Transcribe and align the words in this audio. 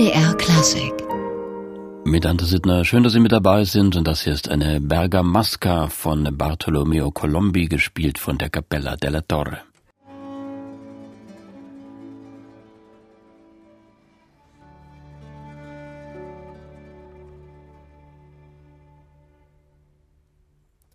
MDR 0.00 0.34
Klassik. 0.38 0.94
Mit 2.06 2.24
Ante 2.24 2.46
Sittner, 2.46 2.86
schön, 2.86 3.02
dass 3.02 3.12
Sie 3.12 3.20
mit 3.20 3.32
dabei 3.32 3.64
sind. 3.64 3.96
Und 3.96 4.06
das 4.08 4.22
hier 4.22 4.32
ist 4.32 4.48
eine 4.48 4.80
Bergamasca 4.80 5.88
von 5.88 6.26
Bartolomeo 6.38 7.10
Colombi, 7.10 7.66
gespielt 7.66 8.16
von 8.16 8.38
der 8.38 8.48
Capella 8.48 8.96
della 8.96 9.20
Torre. 9.20 9.58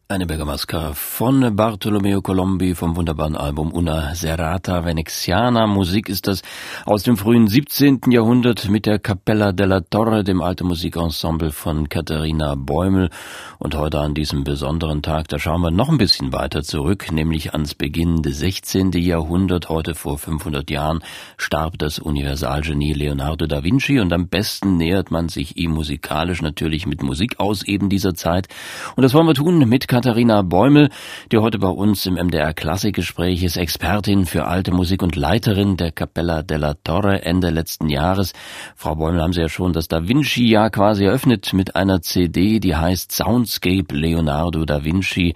Eine 0.08 0.28
Bergamasca 0.28 0.94
von 0.94 1.56
Bartolomeo 1.56 2.22
Colombi 2.22 2.76
vom 2.76 2.96
wunderbaren 2.96 3.36
Album 3.36 3.74
Una 3.74 4.14
Serata 4.14 4.86
Veneziana. 4.86 5.66
Musik 5.66 6.10
ist 6.10 6.28
das 6.28 6.44
aus 6.86 7.02
dem 7.02 7.18
frühen 7.18 7.48
17. 7.48 8.02
Jahrhundert 8.12 8.70
mit 8.70 8.86
der 8.86 8.99
Capella 8.99 9.52
della 9.52 9.82
Torre, 9.82 10.23
dem 10.23 10.44
alten 10.44 10.68
Musikensemble 10.68 11.52
von 11.52 11.90
Katharina 11.90 12.54
Bäumel. 12.54 13.10
Und 13.58 13.73
heute 13.73 13.98
an 13.98 14.13
diesem 14.13 14.44
besonderen 14.44 15.02
Tag, 15.02 15.27
da 15.30 15.40
schauen 15.40 15.62
wir 15.62 15.72
noch 15.72 15.90
ein 15.90 15.98
bisschen 15.98 16.32
weiter 16.32 16.62
zurück, 16.62 17.12
nämlich 17.12 17.54
ans 17.54 17.74
Beginn 17.74 18.22
des 18.22 18.38
16. 18.38 18.91
Jahrhunderts. 18.91 19.70
Heute 19.70 19.96
vor 19.96 20.20
500 20.20 20.70
Jahren 20.70 20.99
starb 21.38 21.80
das 21.80 21.98
Universalgenie 21.98 22.94
Leonardo 22.94 23.48
da 23.48 23.63
Vinci 23.63 23.99
und 23.99 24.13
am 24.13 24.27
besten 24.27 24.77
nähert 24.77 25.10
man 25.10 25.30
sich 25.30 25.58
ihm 25.58 25.72
musikalisch 25.72 26.44
natürlich 26.44 26.85
mit 26.85 27.02
Musik 27.02 27.40
aus 27.40 27.63
eben 27.63 27.90
dieser 27.90 28.13
Zeit. 28.13 28.49
Und 28.96 29.02
das 29.02 29.16
wollen 29.16 29.26
wir 29.26 29.34
tun 29.34 29.58
mit 29.68 29.88
Katharina 29.96 30.05
Bäumel, 30.44 30.90
die 31.32 31.38
heute 31.38 31.59
bei 31.59 31.68
uns 31.68 32.05
im 32.05 32.13
MDR 32.16 32.54
Klassikgespräch 32.54 33.44
ist, 33.44 33.58
Expertin 33.58 34.26
für 34.26 34.46
alte 34.46 34.72
Musik 34.72 35.02
und 35.02 35.16
Leiterin 35.16 35.77
der 35.77 35.91
Capella 35.91 36.44
della 36.44 36.76
Torre 36.76 37.23
Ende 37.23 37.50
letzten 37.50 37.90
Jahres. 37.90 38.34
Frau 38.76 38.96
Bäumel, 38.96 39.22
haben 39.22 39.34
Sie 39.34 39.41
ja 39.41 39.49
schon 39.49 39.73
das 39.73 39.88
Da 39.88 40.08
Vinci-Jahr 40.08 40.70
quasi 40.70 41.05
eröffnet 41.05 41.54
mit 41.54 41.76
einer 41.76 42.02
CD, 42.02 42.60
die 42.60 42.76
heißt 42.76 43.12
Soundscape 43.12 43.96
Leonardo 43.96 44.66
da 44.66 44.84
Vinci, 44.84 45.34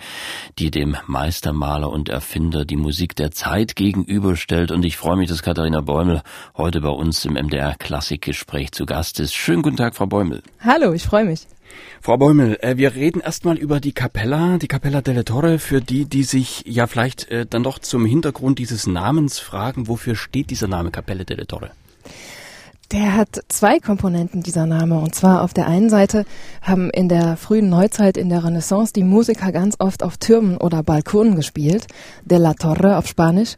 die 0.57 0.71
dem 0.71 0.95
Meistermaler 1.07 1.89
und 1.89 2.09
Erfinder 2.09 2.65
die 2.65 2.77
Musik 2.77 3.15
der 3.15 3.31
Zeit 3.31 3.75
gegenüberstellt. 3.75 4.71
Und 4.71 4.85
ich 4.85 4.97
freue 4.97 5.17
mich, 5.17 5.29
dass 5.29 5.43
Katharina 5.43 5.81
Bäumel 5.81 6.21
heute 6.55 6.81
bei 6.81 6.89
uns 6.89 7.25
im 7.25 7.33
MDR 7.33 7.75
Klassikgespräch 7.77 8.71
zu 8.71 8.85
Gast 8.85 9.19
ist. 9.19 9.33
Schönen 9.33 9.61
guten 9.61 9.77
Tag, 9.77 9.95
Frau 9.95 10.05
Bäumel. 10.05 10.43
Hallo, 10.59 10.93
ich 10.93 11.03
freue 11.03 11.25
mich. 11.25 11.47
Frau 12.01 12.17
Bäumel, 12.17 12.57
äh, 12.61 12.77
wir 12.77 12.95
reden 12.95 13.19
erstmal 13.19 13.57
über 13.57 13.79
die 13.79 13.91
Capella, 13.91 14.57
die 14.57 14.67
Capella 14.67 15.01
delle 15.01 15.25
Torre, 15.25 15.59
für 15.59 15.81
die, 15.81 16.05
die 16.05 16.23
sich 16.23 16.63
ja 16.65 16.87
vielleicht 16.87 17.29
äh, 17.29 17.45
dann 17.45 17.63
doch 17.63 17.79
zum 17.79 18.05
Hintergrund 18.05 18.59
dieses 18.59 18.87
Namens 18.87 19.39
fragen, 19.39 19.87
wofür 19.87 20.15
steht 20.15 20.49
dieser 20.49 20.67
Name 20.67 20.91
Capella 20.91 21.23
delle 21.23 21.45
Torre? 21.45 21.71
Der 22.91 23.15
hat 23.15 23.43
zwei 23.49 23.79
Komponenten, 23.79 24.41
dieser 24.41 24.65
Name. 24.65 24.97
Und 24.97 25.13
zwar 25.13 25.43
auf 25.43 25.53
der 25.53 25.67
einen 25.67 25.91
Seite 25.91 26.25
haben 26.63 26.89
in 26.89 27.07
der 27.07 27.37
frühen 27.37 27.69
Neuzeit, 27.69 28.17
in 28.17 28.29
der 28.29 28.43
Renaissance, 28.43 28.93
die 28.93 29.03
Musiker 29.03 29.51
ganz 29.51 29.75
oft 29.77 30.01
auf 30.01 30.17
Türmen 30.17 30.57
oder 30.57 30.81
Balkonen 30.81 31.35
gespielt. 31.35 31.85
De 32.25 32.39
la 32.39 32.55
Torre 32.55 32.97
auf 32.97 33.05
Spanisch. 33.05 33.55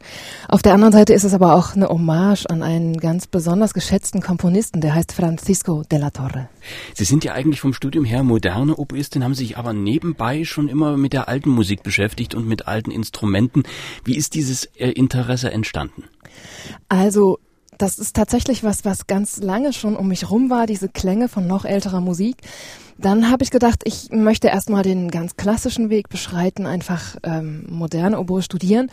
Auf 0.48 0.60
der 0.60 0.74
anderen 0.74 0.92
Seite 0.92 1.14
ist 1.14 1.24
es 1.24 1.32
aber 1.32 1.54
auch 1.54 1.74
eine 1.74 1.88
Hommage 1.88 2.44
an 2.50 2.62
einen 2.62 2.98
ganz 2.98 3.26
besonders 3.26 3.72
geschätzten 3.72 4.20
Komponisten, 4.20 4.82
der 4.82 4.94
heißt 4.94 5.12
Francisco 5.12 5.82
de 5.90 5.98
la 5.98 6.10
Torre. 6.10 6.50
Sie 6.92 7.04
sind 7.04 7.24
ja 7.24 7.32
eigentlich 7.32 7.60
vom 7.60 7.72
Studium 7.72 8.04
her 8.04 8.24
moderne 8.24 8.76
Oboistin, 8.76 9.24
haben 9.24 9.34
sich 9.34 9.56
aber 9.56 9.72
nebenbei 9.72 10.44
schon 10.44 10.68
immer 10.68 10.98
mit 10.98 11.14
der 11.14 11.30
alten 11.30 11.48
Musik 11.48 11.82
beschäftigt 11.82 12.34
und 12.34 12.46
mit 12.46 12.68
alten 12.68 12.90
Instrumenten. 12.90 13.62
Wie 14.04 14.14
ist 14.14 14.34
dieses 14.34 14.66
äh, 14.76 14.90
Interesse 14.90 15.50
entstanden? 15.50 16.04
Also 16.90 17.38
das 17.82 17.98
ist 17.98 18.14
tatsächlich 18.14 18.62
was, 18.62 18.84
was 18.84 19.08
ganz 19.08 19.38
lange 19.38 19.72
schon 19.72 19.96
um 19.96 20.06
mich 20.06 20.30
rum 20.30 20.50
war, 20.50 20.66
diese 20.66 20.88
Klänge 20.88 21.28
von 21.28 21.48
noch 21.48 21.64
älterer 21.64 22.00
Musik. 22.00 22.36
Dann 22.96 23.28
habe 23.28 23.42
ich 23.42 23.50
gedacht, 23.50 23.80
ich 23.84 24.10
möchte 24.12 24.46
erstmal 24.46 24.84
den 24.84 25.10
ganz 25.10 25.36
klassischen 25.36 25.90
Weg 25.90 26.08
beschreiten, 26.08 26.64
einfach 26.64 27.16
ähm, 27.24 27.66
moderne 27.68 28.20
Oboe 28.20 28.42
studieren. 28.42 28.88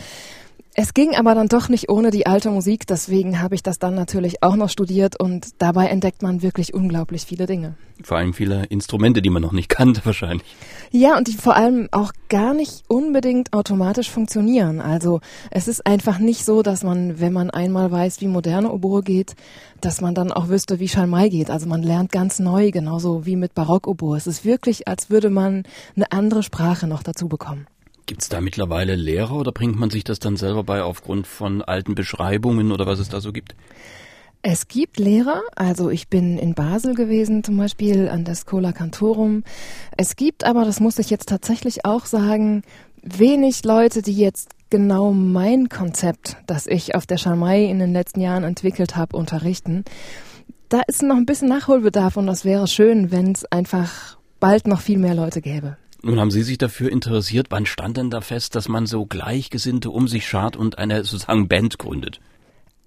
Es 0.81 0.93
ging 0.93 1.13
aber 1.13 1.35
dann 1.35 1.49
doch 1.49 1.67
nicht 1.67 1.89
ohne 1.89 2.09
die 2.09 2.25
alte 2.25 2.49
Musik, 2.51 2.87
deswegen 2.87 3.41
habe 3.41 3.53
ich 3.53 3.61
das 3.61 3.79
dann 3.79 3.95
natürlich 3.95 4.41
auch 4.43 4.55
noch 4.55 4.69
studiert 4.69 5.19
und 5.19 5.61
dabei 5.61 5.87
entdeckt 5.87 6.21
man 6.21 6.41
wirklich 6.41 6.73
unglaublich 6.73 7.23
viele 7.23 7.47
Dinge. 7.47 7.75
Vor 8.01 8.15
allem 8.15 8.33
viele 8.33 8.63
Instrumente, 8.67 9.21
die 9.21 9.29
man 9.29 9.41
noch 9.41 9.51
nicht 9.51 9.67
kannte 9.77 9.99
wahrscheinlich. 10.05 10.47
Ja, 10.89 11.17
und 11.17 11.27
die 11.27 11.33
vor 11.33 11.57
allem 11.57 11.89
auch 11.91 12.13
gar 12.29 12.53
nicht 12.53 12.85
unbedingt 12.87 13.51
automatisch 13.51 14.09
funktionieren. 14.09 14.79
Also 14.79 15.19
es 15.51 15.67
ist 15.67 15.85
einfach 15.85 16.17
nicht 16.17 16.45
so, 16.45 16.63
dass 16.63 16.81
man, 16.81 17.19
wenn 17.19 17.33
man 17.33 17.49
einmal 17.49 17.91
weiß, 17.91 18.21
wie 18.21 18.27
moderne 18.27 18.71
Oboe 18.71 19.03
geht, 19.03 19.35
dass 19.81 19.99
man 19.99 20.15
dann 20.15 20.31
auch 20.31 20.47
wüsste, 20.47 20.79
wie 20.79 20.87
Schalmei 20.87 21.27
geht. 21.27 21.49
Also 21.49 21.67
man 21.67 21.83
lernt 21.83 22.13
ganz 22.13 22.39
neu, 22.39 22.71
genauso 22.71 23.25
wie 23.25 23.35
mit 23.35 23.53
Barockoboe. 23.53 24.15
Es 24.15 24.27
ist 24.27 24.45
wirklich, 24.45 24.87
als 24.87 25.09
würde 25.09 25.29
man 25.29 25.63
eine 25.97 26.09
andere 26.13 26.41
Sprache 26.41 26.87
noch 26.87 27.03
dazu 27.03 27.27
bekommen. 27.27 27.67
Gibt 28.09 28.23
es 28.23 28.29
da 28.29 28.41
mittlerweile 28.41 28.95
Lehrer 28.95 29.35
oder 29.35 29.51
bringt 29.51 29.79
man 29.79 29.91
sich 29.91 30.03
das 30.03 30.17
dann 30.17 30.35
selber 30.35 30.63
bei 30.63 30.81
aufgrund 30.81 31.27
von 31.27 31.61
alten 31.61 31.93
Beschreibungen 31.93 32.71
oder 32.71 32.87
was 32.87 32.97
es 32.97 33.07
da 33.07 33.21
so 33.21 33.31
gibt? 33.31 33.53
Es 34.41 34.67
gibt 34.67 34.97
Lehrer, 34.97 35.43
also 35.55 35.91
ich 35.91 36.07
bin 36.07 36.39
in 36.39 36.55
Basel 36.55 36.95
gewesen 36.95 37.43
zum 37.43 37.57
Beispiel 37.57 38.09
an 38.09 38.25
der 38.25 38.33
Schola 38.33 38.71
Cantorum. 38.71 39.43
Es 39.95 40.15
gibt 40.15 40.43
aber, 40.43 40.65
das 40.65 40.79
muss 40.79 40.97
ich 40.97 41.11
jetzt 41.11 41.29
tatsächlich 41.29 41.85
auch 41.85 42.07
sagen, 42.07 42.63
wenig 43.03 43.63
Leute, 43.63 44.01
die 44.01 44.17
jetzt 44.17 44.53
genau 44.71 45.13
mein 45.13 45.69
Konzept, 45.69 46.37
das 46.47 46.65
ich 46.65 46.95
auf 46.95 47.05
der 47.05 47.17
Schalmei 47.17 47.65
in 47.65 47.77
den 47.77 47.93
letzten 47.93 48.21
Jahren 48.21 48.43
entwickelt 48.43 48.95
habe, 48.95 49.15
unterrichten. 49.15 49.85
Da 50.69 50.81
ist 50.87 51.03
noch 51.03 51.15
ein 51.15 51.27
bisschen 51.27 51.49
Nachholbedarf 51.49 52.17
und 52.17 52.25
das 52.25 52.43
wäre 52.43 52.65
schön, 52.65 53.11
wenn 53.11 53.33
es 53.33 53.45
einfach 53.45 54.17
bald 54.39 54.65
noch 54.65 54.81
viel 54.81 54.97
mehr 54.97 55.13
Leute 55.13 55.41
gäbe. 55.41 55.77
Nun 56.01 56.19
haben 56.19 56.31
Sie 56.31 56.43
sich 56.43 56.57
dafür 56.57 56.91
interessiert. 56.91 57.47
Wann 57.49 57.65
stand 57.65 57.97
denn 57.97 58.09
da 58.09 58.21
fest, 58.21 58.55
dass 58.55 58.69
man 58.69 58.85
so 58.85 59.05
Gleichgesinnte 59.05 59.89
um 59.89 60.07
sich 60.07 60.27
schart 60.27 60.55
und 60.55 60.77
eine 60.77 61.03
sozusagen 61.03 61.47
Band 61.47 61.77
gründet? 61.77 62.21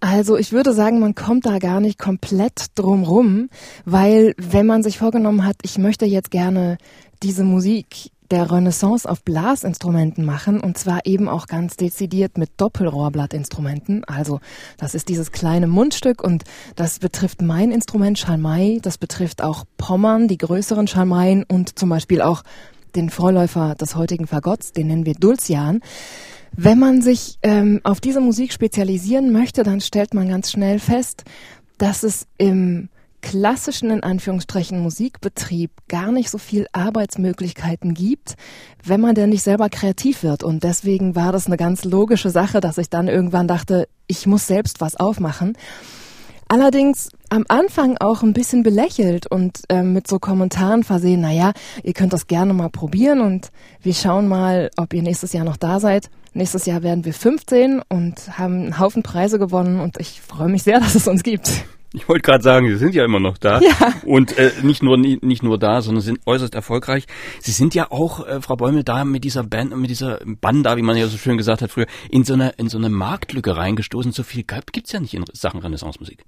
Also 0.00 0.36
ich 0.36 0.50
würde 0.50 0.72
sagen, 0.72 0.98
man 0.98 1.14
kommt 1.14 1.46
da 1.46 1.58
gar 1.58 1.80
nicht 1.80 1.98
komplett 1.98 2.66
drum 2.74 3.04
rum, 3.04 3.50
weil 3.84 4.34
wenn 4.36 4.66
man 4.66 4.82
sich 4.82 4.98
vorgenommen 4.98 5.44
hat, 5.44 5.56
ich 5.62 5.78
möchte 5.78 6.06
jetzt 6.06 6.32
gerne 6.32 6.78
diese 7.22 7.44
Musik 7.44 8.10
der 8.32 8.50
Renaissance 8.50 9.08
auf 9.08 9.22
Blasinstrumenten 9.22 10.24
machen 10.24 10.58
und 10.58 10.78
zwar 10.78 11.04
eben 11.04 11.28
auch 11.28 11.46
ganz 11.46 11.76
dezidiert 11.76 12.38
mit 12.38 12.50
Doppelrohrblattinstrumenten. 12.56 14.04
Also 14.04 14.40
das 14.78 14.94
ist 14.94 15.08
dieses 15.08 15.30
kleine 15.30 15.66
Mundstück 15.68 16.24
und 16.24 16.44
das 16.74 16.98
betrifft 16.98 17.42
mein 17.42 17.70
Instrument 17.70 18.18
Schalmei, 18.18 18.78
das 18.82 18.96
betrifft 18.98 19.42
auch 19.42 19.66
Pommern, 19.76 20.28
die 20.28 20.38
größeren 20.38 20.88
Schalmeien 20.88 21.44
und 21.44 21.78
zum 21.78 21.90
Beispiel 21.90 22.22
auch 22.22 22.42
den 22.94 23.10
Vorläufer 23.10 23.74
des 23.74 23.96
heutigen 23.96 24.26
Fagotts, 24.26 24.72
den 24.72 24.88
nennen 24.88 25.06
wir 25.06 25.14
Dulcian. 25.14 25.80
Wenn 26.54 26.78
man 26.78 27.00
sich 27.00 27.38
ähm, 27.42 27.80
auf 27.82 28.00
diese 28.00 28.20
Musik 28.20 28.52
spezialisieren 28.52 29.32
möchte, 29.32 29.62
dann 29.62 29.80
stellt 29.80 30.12
man 30.14 30.28
ganz 30.28 30.50
schnell 30.50 30.78
fest, 30.78 31.24
dass 31.78 32.02
es 32.02 32.26
im 32.36 32.88
klassischen, 33.22 33.90
in 33.90 34.02
Anführungsstrichen, 34.02 34.80
Musikbetrieb 34.80 35.70
gar 35.88 36.12
nicht 36.12 36.28
so 36.28 36.38
viel 36.38 36.66
Arbeitsmöglichkeiten 36.72 37.94
gibt, 37.94 38.34
wenn 38.84 39.00
man 39.00 39.14
denn 39.14 39.30
nicht 39.30 39.42
selber 39.42 39.70
kreativ 39.70 40.22
wird. 40.22 40.42
Und 40.42 40.64
deswegen 40.64 41.14
war 41.14 41.32
das 41.32 41.46
eine 41.46 41.56
ganz 41.56 41.84
logische 41.84 42.30
Sache, 42.30 42.60
dass 42.60 42.78
ich 42.78 42.90
dann 42.90 43.08
irgendwann 43.08 43.48
dachte, 43.48 43.88
ich 44.06 44.26
muss 44.26 44.46
selbst 44.46 44.80
was 44.80 44.96
aufmachen. 44.96 45.56
Allerdings 46.52 47.08
am 47.30 47.46
Anfang 47.48 47.96
auch 47.98 48.22
ein 48.22 48.34
bisschen 48.34 48.62
belächelt 48.62 49.26
und 49.26 49.62
äh, 49.70 49.82
mit 49.82 50.06
so 50.06 50.18
Kommentaren 50.18 50.84
versehen, 50.84 51.22
naja, 51.22 51.54
ihr 51.82 51.94
könnt 51.94 52.12
das 52.12 52.26
gerne 52.26 52.52
mal 52.52 52.68
probieren 52.68 53.22
und 53.22 53.50
wir 53.80 53.94
schauen 53.94 54.28
mal, 54.28 54.68
ob 54.76 54.92
ihr 54.92 55.00
nächstes 55.00 55.32
Jahr 55.32 55.46
noch 55.46 55.56
da 55.56 55.80
seid. 55.80 56.10
Nächstes 56.34 56.66
Jahr 56.66 56.82
werden 56.82 57.06
wir 57.06 57.14
15 57.14 57.80
und 57.88 58.38
haben 58.38 58.64
einen 58.64 58.78
Haufen 58.78 59.02
Preise 59.02 59.38
gewonnen 59.38 59.80
und 59.80 59.98
ich 59.98 60.20
freue 60.20 60.50
mich 60.50 60.62
sehr, 60.62 60.78
dass 60.80 60.94
es 60.94 61.08
uns 61.08 61.22
gibt. 61.22 61.64
Ich 61.94 62.06
wollte 62.08 62.22
gerade 62.22 62.42
sagen, 62.42 62.68
Sie 62.68 62.76
sind 62.76 62.94
ja 62.94 63.04
immer 63.04 63.20
noch 63.20 63.38
da. 63.38 63.60
Ja. 63.60 63.94
Und 64.04 64.36
äh, 64.36 64.50
nicht 64.62 64.82
nur 64.82 64.98
nicht 64.98 65.42
nur 65.42 65.58
da, 65.58 65.80
sondern 65.80 66.02
sind 66.02 66.20
äußerst 66.26 66.54
erfolgreich. 66.54 67.06
Sie 67.40 67.50
sind 67.50 67.74
ja 67.74 67.90
auch, 67.90 68.26
äh, 68.26 68.40
Frau 68.40 68.56
Bäumel, 68.56 68.82
da 68.82 69.04
mit 69.04 69.24
dieser 69.24 69.42
Band, 69.42 69.76
mit 69.76 69.90
dieser 69.90 70.20
Banda, 70.24 70.76
wie 70.76 70.82
man 70.82 70.96
ja 70.96 71.06
so 71.06 71.16
schön 71.16 71.38
gesagt 71.38 71.62
hat 71.62 71.70
früher, 71.70 71.86
in 72.10 72.24
so 72.24 72.34
eine, 72.34 72.50
in 72.56 72.68
so 72.68 72.78
eine 72.78 72.88
Marktlücke 72.88 73.56
reingestoßen. 73.56 74.12
So 74.12 74.22
viel 74.22 74.44
gibt's 74.44 74.92
ja 74.92 75.00
nicht 75.00 75.14
in 75.14 75.24
Sachen 75.32 75.60
Renaissance-Musik. 75.60 76.24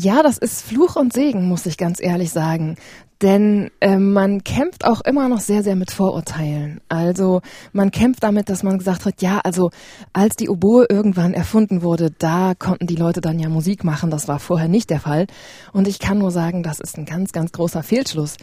Ja, 0.00 0.22
das 0.22 0.38
ist 0.38 0.62
Fluch 0.62 0.94
und 0.94 1.12
Segen, 1.12 1.48
muss 1.48 1.66
ich 1.66 1.76
ganz 1.76 2.00
ehrlich 2.00 2.30
sagen. 2.30 2.76
Denn 3.20 3.72
äh, 3.80 3.96
man 3.96 4.44
kämpft 4.44 4.84
auch 4.84 5.00
immer 5.00 5.28
noch 5.28 5.40
sehr, 5.40 5.64
sehr 5.64 5.74
mit 5.74 5.90
Vorurteilen. 5.90 6.80
Also 6.88 7.40
man 7.72 7.90
kämpft 7.90 8.22
damit, 8.22 8.48
dass 8.48 8.62
man 8.62 8.78
gesagt 8.78 9.06
hat, 9.06 9.20
ja, 9.22 9.40
also 9.42 9.72
als 10.12 10.36
die 10.36 10.48
Oboe 10.48 10.86
irgendwann 10.88 11.34
erfunden 11.34 11.82
wurde, 11.82 12.12
da 12.16 12.54
konnten 12.56 12.86
die 12.86 12.94
Leute 12.94 13.20
dann 13.20 13.40
ja 13.40 13.48
Musik 13.48 13.82
machen. 13.82 14.08
Das 14.08 14.28
war 14.28 14.38
vorher 14.38 14.68
nicht 14.68 14.88
der 14.90 15.00
Fall. 15.00 15.26
Und 15.72 15.88
ich 15.88 15.98
kann 15.98 16.18
nur 16.18 16.30
sagen, 16.30 16.62
das 16.62 16.78
ist 16.78 16.96
ein 16.96 17.04
ganz, 17.04 17.32
ganz 17.32 17.50
großer 17.50 17.82
Fehlschluss. 17.82 18.36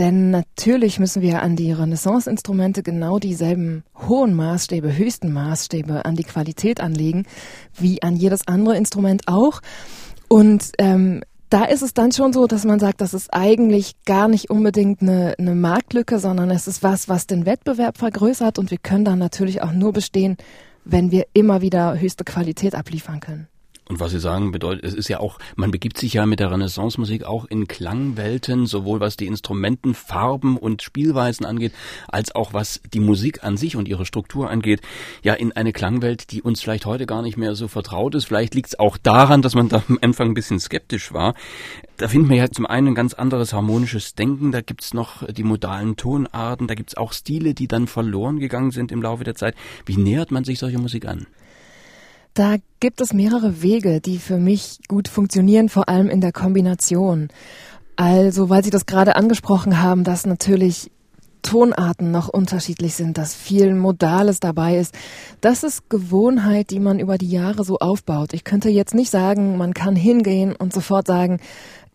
Denn 0.00 0.30
natürlich 0.30 0.98
müssen 0.98 1.22
wir 1.22 1.40
an 1.40 1.54
die 1.54 1.70
Renaissance-Instrumente 1.70 2.82
genau 2.82 3.20
dieselben 3.20 3.84
hohen 4.08 4.34
Maßstäbe, 4.34 4.96
höchsten 4.96 5.32
Maßstäbe 5.32 6.04
an 6.04 6.16
die 6.16 6.24
Qualität 6.24 6.80
anlegen, 6.80 7.26
wie 7.74 8.02
an 8.02 8.16
jedes 8.16 8.48
andere 8.48 8.76
Instrument 8.76 9.28
auch. 9.28 9.60
Und 10.28 10.72
ähm, 10.78 11.22
da 11.50 11.64
ist 11.64 11.82
es 11.82 11.94
dann 11.94 12.12
schon 12.12 12.32
so, 12.32 12.46
dass 12.46 12.64
man 12.64 12.80
sagt, 12.80 13.00
das 13.00 13.14
ist 13.14 13.32
eigentlich 13.32 13.94
gar 14.04 14.28
nicht 14.28 14.50
unbedingt 14.50 15.00
eine, 15.02 15.34
eine 15.38 15.54
Marktlücke, 15.54 16.18
sondern 16.18 16.50
es 16.50 16.66
ist 16.66 16.82
was, 16.82 17.08
was 17.08 17.26
den 17.26 17.46
Wettbewerb 17.46 17.98
vergrößert 17.98 18.58
und 18.58 18.70
wir 18.70 18.78
können 18.78 19.04
dann 19.04 19.18
natürlich 19.18 19.62
auch 19.62 19.72
nur 19.72 19.92
bestehen, 19.92 20.36
wenn 20.84 21.10
wir 21.10 21.26
immer 21.32 21.60
wieder 21.60 21.98
höchste 21.98 22.24
Qualität 22.24 22.74
abliefern 22.74 23.20
können. 23.20 23.48
Und 23.88 24.00
was 24.00 24.10
Sie 24.10 24.18
sagen, 24.18 24.50
bedeutet, 24.50 24.84
es 24.84 24.94
ist 24.94 25.08
ja 25.08 25.20
auch, 25.20 25.38
man 25.54 25.70
begibt 25.70 25.96
sich 25.96 26.14
ja 26.14 26.26
mit 26.26 26.40
der 26.40 26.50
Renaissance-Musik 26.50 27.22
auch 27.22 27.44
in 27.44 27.68
Klangwelten, 27.68 28.66
sowohl 28.66 28.98
was 28.98 29.16
die 29.16 29.26
Instrumenten, 29.26 29.94
Farben 29.94 30.56
und 30.56 30.82
Spielweisen 30.82 31.46
angeht, 31.46 31.72
als 32.08 32.34
auch 32.34 32.52
was 32.52 32.80
die 32.92 32.98
Musik 32.98 33.44
an 33.44 33.56
sich 33.56 33.76
und 33.76 33.86
ihre 33.86 34.04
Struktur 34.04 34.50
angeht, 34.50 34.80
ja 35.22 35.34
in 35.34 35.52
eine 35.52 35.72
Klangwelt, 35.72 36.32
die 36.32 36.42
uns 36.42 36.60
vielleicht 36.60 36.84
heute 36.84 37.06
gar 37.06 37.22
nicht 37.22 37.36
mehr 37.36 37.54
so 37.54 37.68
vertraut 37.68 38.16
ist. 38.16 38.24
Vielleicht 38.24 38.56
liegt 38.56 38.70
es 38.70 38.78
auch 38.78 38.96
daran, 38.96 39.40
dass 39.40 39.54
man 39.54 39.68
da 39.68 39.84
am 39.88 39.98
Anfang 40.02 40.30
ein 40.30 40.34
bisschen 40.34 40.58
skeptisch 40.58 41.12
war. 41.12 41.34
Da 41.96 42.08
finden 42.08 42.28
wir 42.28 42.38
ja 42.38 42.50
zum 42.50 42.66
einen 42.66 42.88
ein 42.88 42.94
ganz 42.96 43.14
anderes 43.14 43.52
harmonisches 43.52 44.16
Denken, 44.16 44.50
da 44.50 44.62
gibt's 44.62 44.94
noch 44.94 45.22
die 45.32 45.44
modalen 45.44 45.96
Tonarten, 45.96 46.66
da 46.66 46.74
gibt's 46.74 46.96
auch 46.96 47.12
Stile, 47.12 47.54
die 47.54 47.68
dann 47.68 47.86
verloren 47.86 48.40
gegangen 48.40 48.72
sind 48.72 48.90
im 48.90 49.00
Laufe 49.00 49.22
der 49.22 49.36
Zeit. 49.36 49.54
Wie 49.86 49.96
nähert 49.96 50.32
man 50.32 50.42
sich 50.42 50.58
solche 50.58 50.78
Musik 50.78 51.06
an? 51.06 51.28
Da 52.36 52.56
gibt 52.80 53.00
es 53.00 53.14
mehrere 53.14 53.62
Wege, 53.62 54.02
die 54.02 54.18
für 54.18 54.36
mich 54.36 54.80
gut 54.88 55.08
funktionieren, 55.08 55.70
vor 55.70 55.88
allem 55.88 56.10
in 56.10 56.20
der 56.20 56.32
Kombination. 56.32 57.28
Also, 57.96 58.50
weil 58.50 58.62
Sie 58.62 58.68
das 58.68 58.84
gerade 58.84 59.16
angesprochen 59.16 59.82
haben, 59.82 60.04
dass 60.04 60.26
natürlich 60.26 60.90
Tonarten 61.40 62.10
noch 62.10 62.28
unterschiedlich 62.28 62.94
sind, 62.94 63.16
dass 63.16 63.34
viel 63.34 63.74
Modales 63.74 64.38
dabei 64.38 64.76
ist. 64.76 64.94
Das 65.40 65.64
ist 65.64 65.88
Gewohnheit, 65.88 66.68
die 66.68 66.78
man 66.78 66.98
über 66.98 67.16
die 67.16 67.30
Jahre 67.30 67.64
so 67.64 67.78
aufbaut. 67.78 68.34
Ich 68.34 68.44
könnte 68.44 68.68
jetzt 68.68 68.94
nicht 68.94 69.10
sagen, 69.10 69.56
man 69.56 69.72
kann 69.72 69.96
hingehen 69.96 70.54
und 70.54 70.74
sofort 70.74 71.06
sagen, 71.06 71.40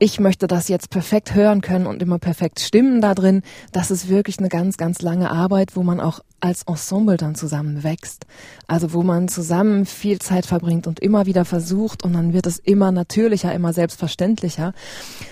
ich 0.01 0.19
möchte 0.19 0.47
das 0.47 0.67
jetzt 0.67 0.89
perfekt 0.89 1.35
hören 1.35 1.61
können 1.61 1.85
und 1.85 2.01
immer 2.01 2.17
perfekt 2.17 2.59
stimmen 2.59 3.01
da 3.01 3.13
drin. 3.13 3.43
Das 3.71 3.91
ist 3.91 4.09
wirklich 4.09 4.39
eine 4.39 4.49
ganz, 4.49 4.77
ganz 4.77 5.03
lange 5.03 5.29
Arbeit, 5.29 5.75
wo 5.75 5.83
man 5.83 5.99
auch 5.99 6.21
als 6.39 6.63
Ensemble 6.63 7.17
dann 7.17 7.35
zusammen 7.35 7.83
wächst. 7.83 8.25
Also 8.65 8.93
wo 8.93 9.03
man 9.03 9.27
zusammen 9.27 9.85
viel 9.85 10.17
Zeit 10.17 10.47
verbringt 10.47 10.87
und 10.87 10.99
immer 10.99 11.27
wieder 11.27 11.45
versucht 11.45 12.03
und 12.03 12.13
dann 12.13 12.33
wird 12.33 12.47
es 12.47 12.57
immer 12.57 12.91
natürlicher, 12.91 13.53
immer 13.53 13.73
selbstverständlicher. 13.73 14.73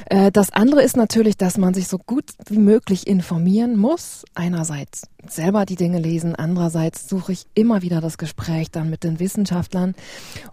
Äh, 0.05 0.31
das 0.31 0.53
andere 0.53 0.83
ist 0.83 0.95
natürlich, 0.95 1.35
dass 1.35 1.57
man 1.57 1.73
sich 1.73 1.87
so 1.87 1.97
gut 1.97 2.25
wie 2.47 2.59
möglich 2.59 3.07
informieren 3.07 3.75
muss. 3.75 4.23
Einerseits 4.35 5.07
selber 5.27 5.65
die 5.65 5.77
Dinge 5.77 5.97
lesen, 5.97 6.35
andererseits 6.35 7.09
suche 7.09 7.31
ich 7.31 7.47
immer 7.55 7.81
wieder 7.81 8.01
das 8.01 8.19
Gespräch 8.19 8.69
dann 8.69 8.91
mit 8.91 9.03
den 9.03 9.19
Wissenschaftlern 9.19 9.95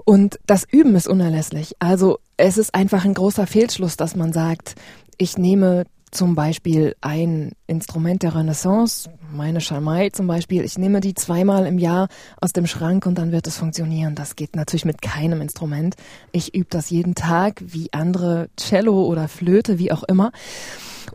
und 0.07 0.39
das 0.47 0.65
Üben 0.65 0.95
ist 0.95 1.07
unerlässlich. 1.07 1.75
Also 1.81 2.19
es 2.37 2.59
ist 2.59 2.75
einfach 2.75 3.05
ein 3.05 3.15
großer 3.15 3.47
Fehlschluss, 3.47 3.97
dass 3.97 4.17
man 4.17 4.33
sagt, 4.33 4.75
ich 5.19 5.38
nehme 5.38 5.85
zum 6.11 6.35
Beispiel 6.35 6.94
ein 7.00 7.53
Instrument 7.67 8.23
der 8.23 8.35
Renaissance, 8.35 9.11
meine 9.33 9.61
Schalmei 9.61 10.11
zum 10.11 10.27
Beispiel, 10.27 10.65
ich 10.65 10.79
nehme 10.79 11.00
die 11.00 11.15
zweimal 11.15 11.67
im 11.67 11.79
Jahr 11.79 12.09
aus 12.41 12.53
dem 12.53 12.67
Schrank 12.67 13.06
und 13.06 13.17
dann 13.19 13.33
wird 13.33 13.47
es 13.47 13.56
funktionieren. 13.56 14.15
Das 14.15 14.37
geht 14.37 14.56
natürlich 14.56 14.85
mit 14.85 15.03
keinem 15.03 15.41
Instrument. 15.41 15.97
Ich 16.33 16.55
übe 16.55 16.69
das 16.71 16.91
jeden 16.91 17.15
Tag, 17.15 17.62
wie 17.67 17.93
andere 17.93 18.49
Cello 18.56 19.05
oder 19.05 19.29
Flöte, 19.29 19.79
wie 19.79 19.93
auch 19.93 20.05
immer. 20.05 20.31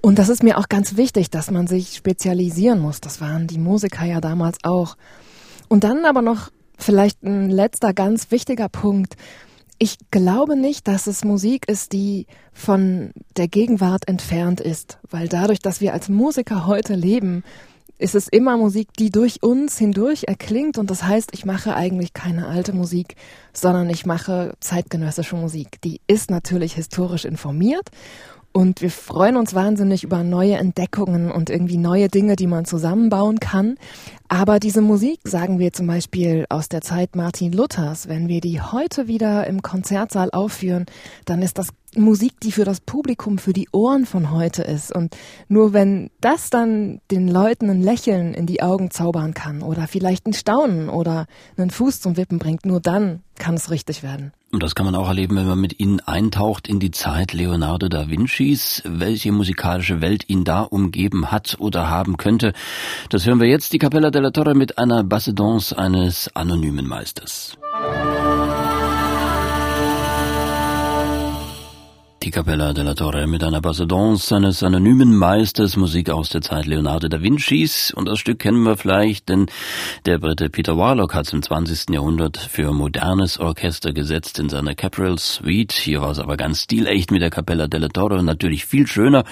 Und 0.02 0.20
das 0.20 0.30
ist 0.30 0.44
mir 0.44 0.58
auch 0.58 0.70
ganz 0.70 0.98
wichtig, 0.98 1.30
dass 1.30 1.52
man 1.52 1.68
sich 1.68 1.96
spezialisieren 1.96 2.80
muss. 2.80 3.02
Das 3.02 3.22
waren 3.22 3.48
die 3.48 3.60
Musiker 3.60 4.06
ja 4.06 4.22
damals 4.22 4.58
auch. 4.64 4.98
Und 5.68 5.84
dann 5.84 6.06
aber 6.06 6.22
noch 6.22 6.52
vielleicht 6.78 7.24
ein 7.24 7.50
letzter 7.50 7.94
ganz 7.94 8.30
wichtiger 8.32 8.70
Punkt. 8.70 9.16
Ich 9.84 9.98
glaube 10.12 10.56
nicht, 10.56 10.88
dass 10.88 11.08
es 11.08 11.24
Musik 11.24 11.68
ist, 11.68 11.92
die 11.92 12.28
von 12.54 13.14
der 13.36 13.48
Gegenwart 13.48 14.08
entfernt 14.08 14.62
ist, 14.62 15.00
weil 15.10 15.28
dadurch, 15.28 15.58
dass 15.58 15.82
wir 15.82 15.94
als 15.94 16.08
Musiker 16.08 16.68
heute 16.68 16.94
leben, 16.94 17.44
ist 17.98 18.14
es 18.14 18.28
immer 18.28 18.58
Musik, 18.58 18.90
die 19.00 19.10
durch 19.10 19.42
uns 19.42 19.80
hindurch 19.80 20.26
erklingt 20.26 20.78
und 20.78 20.92
das 20.92 21.02
heißt, 21.02 21.32
ich 21.34 21.46
mache 21.46 21.76
eigentlich 21.76 22.14
keine 22.14 22.46
alte 22.46 22.74
Musik, 22.74 23.16
sondern 23.54 23.90
ich 23.90 24.06
mache 24.06 24.54
zeitgenössische 24.60 25.36
Musik. 25.36 25.82
Die 25.82 26.00
ist 26.06 26.30
natürlich 26.30 26.76
historisch 26.76 27.26
informiert 27.26 27.90
und 28.54 28.82
wir 28.82 28.92
freuen 28.92 29.38
uns 29.38 29.54
wahnsinnig 29.54 30.04
über 30.04 30.24
neue 30.24 30.56
Entdeckungen 30.56 31.32
und 31.32 31.50
irgendwie 31.50 31.78
neue 31.78 32.10
Dinge, 32.10 32.36
die 32.36 32.48
man 32.48 32.66
zusammenbauen 32.66 33.40
kann. 33.40 33.78
Aber 34.28 34.60
diese 34.60 34.82
Musik, 34.82 35.20
sagen 35.24 35.60
wir 35.60 35.72
zum 35.72 35.88
Beispiel 35.88 36.46
aus 36.50 36.68
der 36.68 36.82
Zeit 36.82 37.16
Martin 37.16 37.54
Luthers, 37.54 38.10
wenn 38.10 38.28
wir 38.28 38.42
die 38.42 38.62
heute 38.62 39.08
wieder 39.08 39.48
im 39.48 39.62
Konzertsaal 39.62 40.32
aufführen, 40.32 40.86
dann 41.26 41.42
ist 41.42 41.58
das 41.58 41.70
Musik, 41.96 42.40
die 42.42 42.52
für 42.52 42.66
das 42.66 42.80
Publikum, 42.82 43.38
für 43.38 43.54
die 43.54 43.70
Ohren 43.72 44.06
von 44.06 44.32
heute 44.32 44.64
ist. 44.64 44.94
Und 44.94 45.16
nur 45.48 45.74
wenn 45.74 46.10
das 46.20 46.50
dann 46.50 47.02
den 47.10 47.28
Leuten 47.28 47.70
ein 47.70 47.82
Lächeln 47.82 48.34
in 48.34 48.48
die 48.48 48.62
Augen 48.62 48.92
zaubern 48.92 49.34
kann 49.34 49.62
oder 49.62 49.88
vielleicht 49.88 50.28
ein 50.28 50.34
Staunen 50.34 50.90
oder 50.90 51.26
einen 51.58 51.70
Fuß 51.70 52.02
zum 52.02 52.18
Wippen 52.18 52.40
bringt, 52.40 52.66
nur 52.66 52.82
dann 52.82 53.24
kann 53.38 53.56
es 53.56 53.72
richtig 53.72 54.04
werden. 54.04 54.34
Und 54.52 54.64
das 54.64 54.76
kann 54.76 54.86
man 54.86 54.96
auch 54.96 55.08
erleben, 55.08 55.38
wenn 55.38 55.48
man 55.48 55.60
mit 55.60 55.80
ihnen 55.80 56.02
eintaucht 56.02 56.68
in 56.68 56.80
die 56.80 56.92
Zeit 56.92 57.32
Leonardo 57.34 57.88
da 57.88 58.10
Vincis, 58.10 58.84
welche 58.86 59.32
musikalische 59.32 60.02
Welt 60.02 60.28
ihn 60.28 60.44
da 60.44 60.62
umgeben 60.62 61.32
hat 61.32 61.56
oder 61.60 61.90
haben 61.90 62.18
könnte. 62.18 62.54
Das 63.10 63.26
hören 63.26 63.40
wir 63.40 63.48
jetzt, 63.48 63.72
die 63.72 63.80
Capella 63.80 64.12
della 64.12 64.32
Torre 64.32 64.54
mit 64.54 64.78
einer 64.78 65.04
Bassedance 65.04 65.78
eines 65.78 66.30
anonymen 66.36 66.86
Meisters. 66.86 67.58
Die 72.24 72.30
Capella 72.30 72.72
della 72.72 72.94
Torre 72.94 73.26
mit 73.26 73.44
einer 73.44 73.62
Bassedance 73.62 74.36
eines 74.36 74.62
anonymen 74.62 75.16
Meisters, 75.16 75.76
Musik 75.76 76.12
aus 76.12 76.30
der 76.30 76.42
Zeit 76.42 76.68
Leonardo 76.68 77.08
da 77.08 77.24
Vincis. 77.24 77.92
Und 77.92 78.08
das 78.08 78.20
Stück 78.20 78.38
kennen 78.38 78.62
wir 78.62 78.78
vielleicht, 78.78 79.28
denn 79.28 79.48
der 80.06 80.20
Brite 80.20 80.52
Peter 80.52 80.78
Warlock 80.78 81.16
hat 81.16 81.26
es 81.26 81.34
im 81.34 81.42
20. 81.42 81.90
Jahrhundert 81.90 82.38
für 82.38 82.74
modernes 82.74 83.40
Orchester 83.40 83.92
gesetzt 83.92 84.38
in 84.38 84.50
seiner 84.50 84.76
Capril 84.76 85.18
Suite. 85.18 85.72
Hier 85.72 86.02
war 86.02 86.12
es 86.12 86.20
aber 86.20 86.38
ganz 86.38 86.62
stilecht 86.62 87.10
mit 87.10 87.24
der 87.24 87.32
Capella 87.32 87.68
della 87.68 87.88
Torre, 87.88 88.22
natürlich 88.22 88.66
viel 88.66 88.86
schöner. 88.86 89.24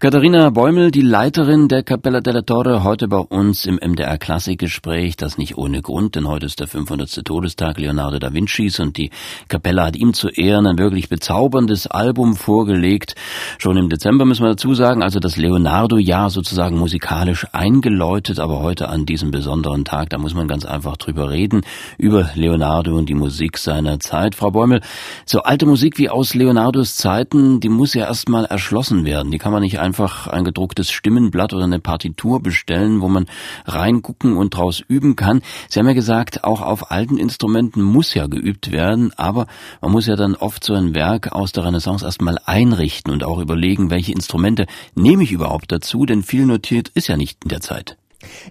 Katharina 0.00 0.50
Bäumel, 0.50 0.90
die 0.90 1.02
Leiterin 1.02 1.68
der 1.68 1.84
Capella 1.84 2.20
della 2.20 2.42
Torre, 2.42 2.82
heute 2.82 3.06
bei 3.06 3.18
uns 3.18 3.66
im 3.66 3.76
MDR 3.76 4.18
Klassikgespräch, 4.18 5.14
das 5.14 5.38
nicht 5.38 5.56
ohne 5.58 5.80
Grund, 5.80 6.16
denn 6.16 6.26
heute 6.26 6.46
ist 6.46 6.58
der 6.58 6.66
500. 6.66 7.24
Todestag 7.24 7.78
Leonardo 7.78 8.18
da 8.18 8.34
Vincis 8.34 8.80
und 8.80 8.96
die 8.96 9.10
Capella 9.46 9.86
hat 9.86 9.96
ihm 9.96 10.12
zu 10.12 10.28
Ehren 10.28 10.66
ein 10.66 10.78
wirklich 10.78 11.08
bezauberndes 11.08 11.86
Album 11.86 12.31
vorgelegt. 12.34 13.14
Schon 13.58 13.76
im 13.76 13.88
Dezember 13.88 14.24
müssen 14.24 14.44
wir 14.44 14.50
dazu 14.50 14.74
sagen, 14.74 15.02
also 15.02 15.20
das 15.20 15.36
Leonardo-Jahr 15.36 16.30
sozusagen 16.30 16.78
musikalisch 16.78 17.46
eingeläutet, 17.52 18.38
aber 18.38 18.60
heute 18.60 18.88
an 18.88 19.06
diesem 19.06 19.30
besonderen 19.30 19.84
Tag, 19.84 20.10
da 20.10 20.18
muss 20.18 20.34
man 20.34 20.48
ganz 20.48 20.64
einfach 20.64 20.96
drüber 20.96 21.30
reden, 21.30 21.62
über 21.98 22.30
Leonardo 22.34 22.96
und 22.96 23.08
die 23.08 23.14
Musik 23.14 23.58
seiner 23.58 24.00
Zeit. 24.00 24.34
Frau 24.34 24.50
Bäumel, 24.50 24.80
so 25.26 25.42
alte 25.42 25.66
Musik 25.66 25.98
wie 25.98 26.08
aus 26.08 26.34
Leonardos 26.34 26.96
Zeiten, 26.96 27.60
die 27.60 27.68
muss 27.68 27.94
ja 27.94 28.06
erstmal 28.06 28.44
erschlossen 28.44 29.04
werden. 29.04 29.30
Die 29.30 29.38
kann 29.38 29.52
man 29.52 29.62
nicht 29.62 29.78
einfach 29.78 30.26
ein 30.26 30.44
gedrucktes 30.44 30.90
Stimmenblatt 30.90 31.52
oder 31.52 31.64
eine 31.64 31.80
Partitur 31.80 32.40
bestellen, 32.40 33.00
wo 33.00 33.08
man 33.08 33.26
reingucken 33.66 34.36
und 34.36 34.56
draus 34.56 34.80
üben 34.86 35.16
kann. 35.16 35.42
Sie 35.68 35.78
haben 35.78 35.86
ja 35.86 35.94
gesagt, 35.94 36.44
auch 36.44 36.60
auf 36.60 36.90
alten 36.90 37.18
Instrumenten 37.18 37.82
muss 37.82 38.14
ja 38.14 38.26
geübt 38.26 38.72
werden, 38.72 39.12
aber 39.16 39.46
man 39.80 39.92
muss 39.92 40.06
ja 40.06 40.16
dann 40.16 40.34
oft 40.34 40.64
so 40.64 40.74
ein 40.74 40.94
Werk 40.94 41.32
aus 41.32 41.52
der 41.52 41.64
Renaissance 41.64 42.04
erst 42.04 42.21
mal 42.22 42.38
einrichten 42.44 43.12
und 43.12 43.24
auch 43.24 43.38
überlegen, 43.38 43.90
welche 43.90 44.12
Instrumente 44.12 44.66
nehme 44.94 45.22
ich 45.22 45.32
überhaupt 45.32 45.70
dazu, 45.72 46.06
denn 46.06 46.22
viel 46.22 46.46
notiert 46.46 46.88
ist 46.94 47.08
ja 47.08 47.16
nicht 47.16 47.44
in 47.44 47.50
der 47.50 47.60
Zeit. 47.60 47.96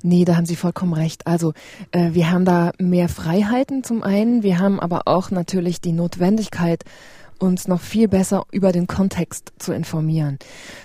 Nee, 0.03 0.25
da 0.25 0.35
haben 0.35 0.45
Sie 0.45 0.55
vollkommen 0.55 0.93
recht. 0.93 1.27
Also 1.27 1.53
äh, 1.91 2.13
wir 2.13 2.29
haben 2.29 2.45
da 2.45 2.71
mehr 2.77 3.09
Freiheiten 3.09 3.83
zum 3.83 4.03
einen, 4.03 4.43
wir 4.43 4.59
haben 4.59 4.79
aber 4.79 5.03
auch 5.05 5.31
natürlich 5.31 5.81
die 5.81 5.93
Notwendigkeit, 5.93 6.83
uns 7.39 7.67
noch 7.67 7.81
viel 7.81 8.07
besser 8.07 8.45
über 8.51 8.71
den 8.71 8.87
Kontext 8.87 9.53
zu 9.57 9.73
informieren. 9.73 10.37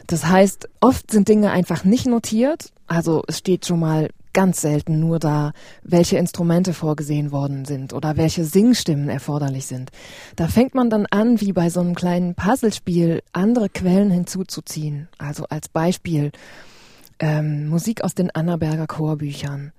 Das 0.06 0.26
heißt, 0.26 0.68
oft 0.80 1.10
sind 1.10 1.28
Dinge 1.28 1.50
einfach 1.50 1.84
nicht 1.84 2.06
notiert. 2.06 2.72
Also 2.86 3.22
es 3.26 3.38
steht 3.38 3.66
schon 3.66 3.80
mal 3.80 4.08
ganz 4.36 4.60
selten 4.60 5.00
nur 5.00 5.18
da, 5.18 5.54
welche 5.82 6.18
Instrumente 6.18 6.74
vorgesehen 6.74 7.32
worden 7.32 7.64
sind 7.64 7.94
oder 7.94 8.18
welche 8.18 8.44
Singstimmen 8.44 9.08
erforderlich 9.08 9.64
sind. 9.64 9.90
Da 10.36 10.46
fängt 10.46 10.74
man 10.74 10.90
dann 10.90 11.06
an, 11.06 11.40
wie 11.40 11.54
bei 11.54 11.70
so 11.70 11.80
einem 11.80 11.94
kleinen 11.94 12.34
Puzzlespiel, 12.34 13.22
andere 13.32 13.70
Quellen 13.70 14.10
hinzuzuziehen. 14.10 15.08
Also 15.16 15.46
als 15.48 15.70
Beispiel 15.70 16.32
ähm, 17.18 17.68
Musik 17.68 18.04
aus 18.04 18.14
den 18.14 18.30
Annaberger 18.30 18.86
Chorbüchern. 18.86 19.72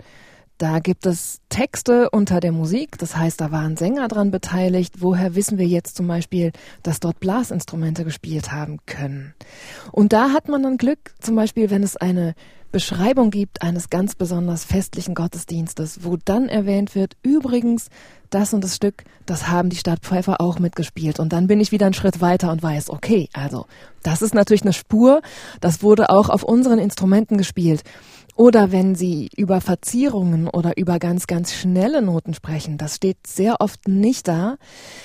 Da 0.58 0.80
gibt 0.80 1.06
es 1.06 1.40
Texte 1.50 2.10
unter 2.10 2.40
der 2.40 2.52
Musik, 2.52 2.98
das 2.98 3.16
heißt, 3.16 3.40
da 3.40 3.52
waren 3.52 3.78
Sänger 3.78 4.08
dran 4.08 4.32
beteiligt. 4.32 4.96
Woher 4.98 5.36
wissen 5.36 5.60
wir 5.60 5.68
jetzt 5.68 5.96
zum 5.96 6.08
Beispiel, 6.08 6.52
dass 6.82 7.00
dort 7.00 7.20
Blasinstrumente 7.20 8.04
gespielt 8.04 8.52
haben 8.52 8.80
können? 8.88 9.36
Und 9.92 10.14
da 10.14 10.32
hat 10.32 10.50
man 10.50 10.64
dann 10.64 10.78
Glück, 10.78 11.14
zum 11.20 11.36
Beispiel, 11.36 11.70
wenn 11.70 11.84
es 11.84 11.96
eine 11.96 12.34
Beschreibung 12.72 13.32
gibt 13.32 13.62
eines 13.62 13.90
ganz 13.90 14.16
besonders 14.16 14.66
festlichen 14.66 15.16
Gottesdienstes, 15.16 16.04
wo 16.04 16.18
dann 16.24 16.50
erwähnt 16.50 16.96
wird, 16.96 17.16
übrigens, 17.24 17.90
das 18.30 18.54
und 18.54 18.64
das 18.64 18.76
Stück, 18.76 19.06
das 19.26 19.48
haben 19.48 19.70
die 19.70 19.78
Stadtpfeifer 19.78 20.42
auch 20.42 20.60
mitgespielt. 20.60 21.20
Und 21.20 21.32
dann 21.32 21.48
bin 21.48 21.62
ich 21.62 21.72
wieder 21.72 21.86
einen 21.86 21.94
Schritt 21.94 22.20
weiter 22.20 22.52
und 22.52 22.62
weiß, 22.62 22.90
okay, 22.90 23.30
also, 23.34 23.66
das 24.04 24.22
ist 24.22 24.36
natürlich 24.36 24.64
eine 24.64 24.74
Spur, 24.74 25.22
das 25.62 25.82
wurde 25.82 26.10
auch 26.10 26.30
auf 26.30 26.44
unseren 26.44 26.80
Instrumenten 26.80 27.38
gespielt. 27.38 27.84
Oder 28.36 28.72
wenn 28.72 28.94
Sie 28.94 29.30
über 29.36 29.62
Verzierungen 29.62 30.48
oder 30.48 30.78
über 30.78 31.00
ganz, 31.00 31.26
ganz 31.26 31.54
schnelle 31.54 32.04
Noten 32.04 32.36
sprechen, 32.36 32.78
das 32.78 32.98
steht 32.98 33.26
sehr 33.26 33.62
oft 33.62 33.88
nicht 33.88 34.28
da. 34.28 34.58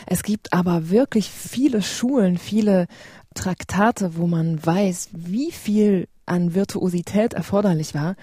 Es 0.07 0.23
gibt 0.23 0.53
aber 0.53 0.91
wirklich 0.91 1.31
viele 1.31 1.81
Schulen, 1.81 2.37
viele 2.37 2.89
Traktate, 3.35 4.17
wo 4.17 4.27
man 4.27 4.65
weiß, 4.65 5.09
wie 5.13 5.51
viel 5.51 6.09
an 6.33 6.55
Virtuosität 6.55 7.35
erforderlich 7.35 7.95
war. 7.95 8.17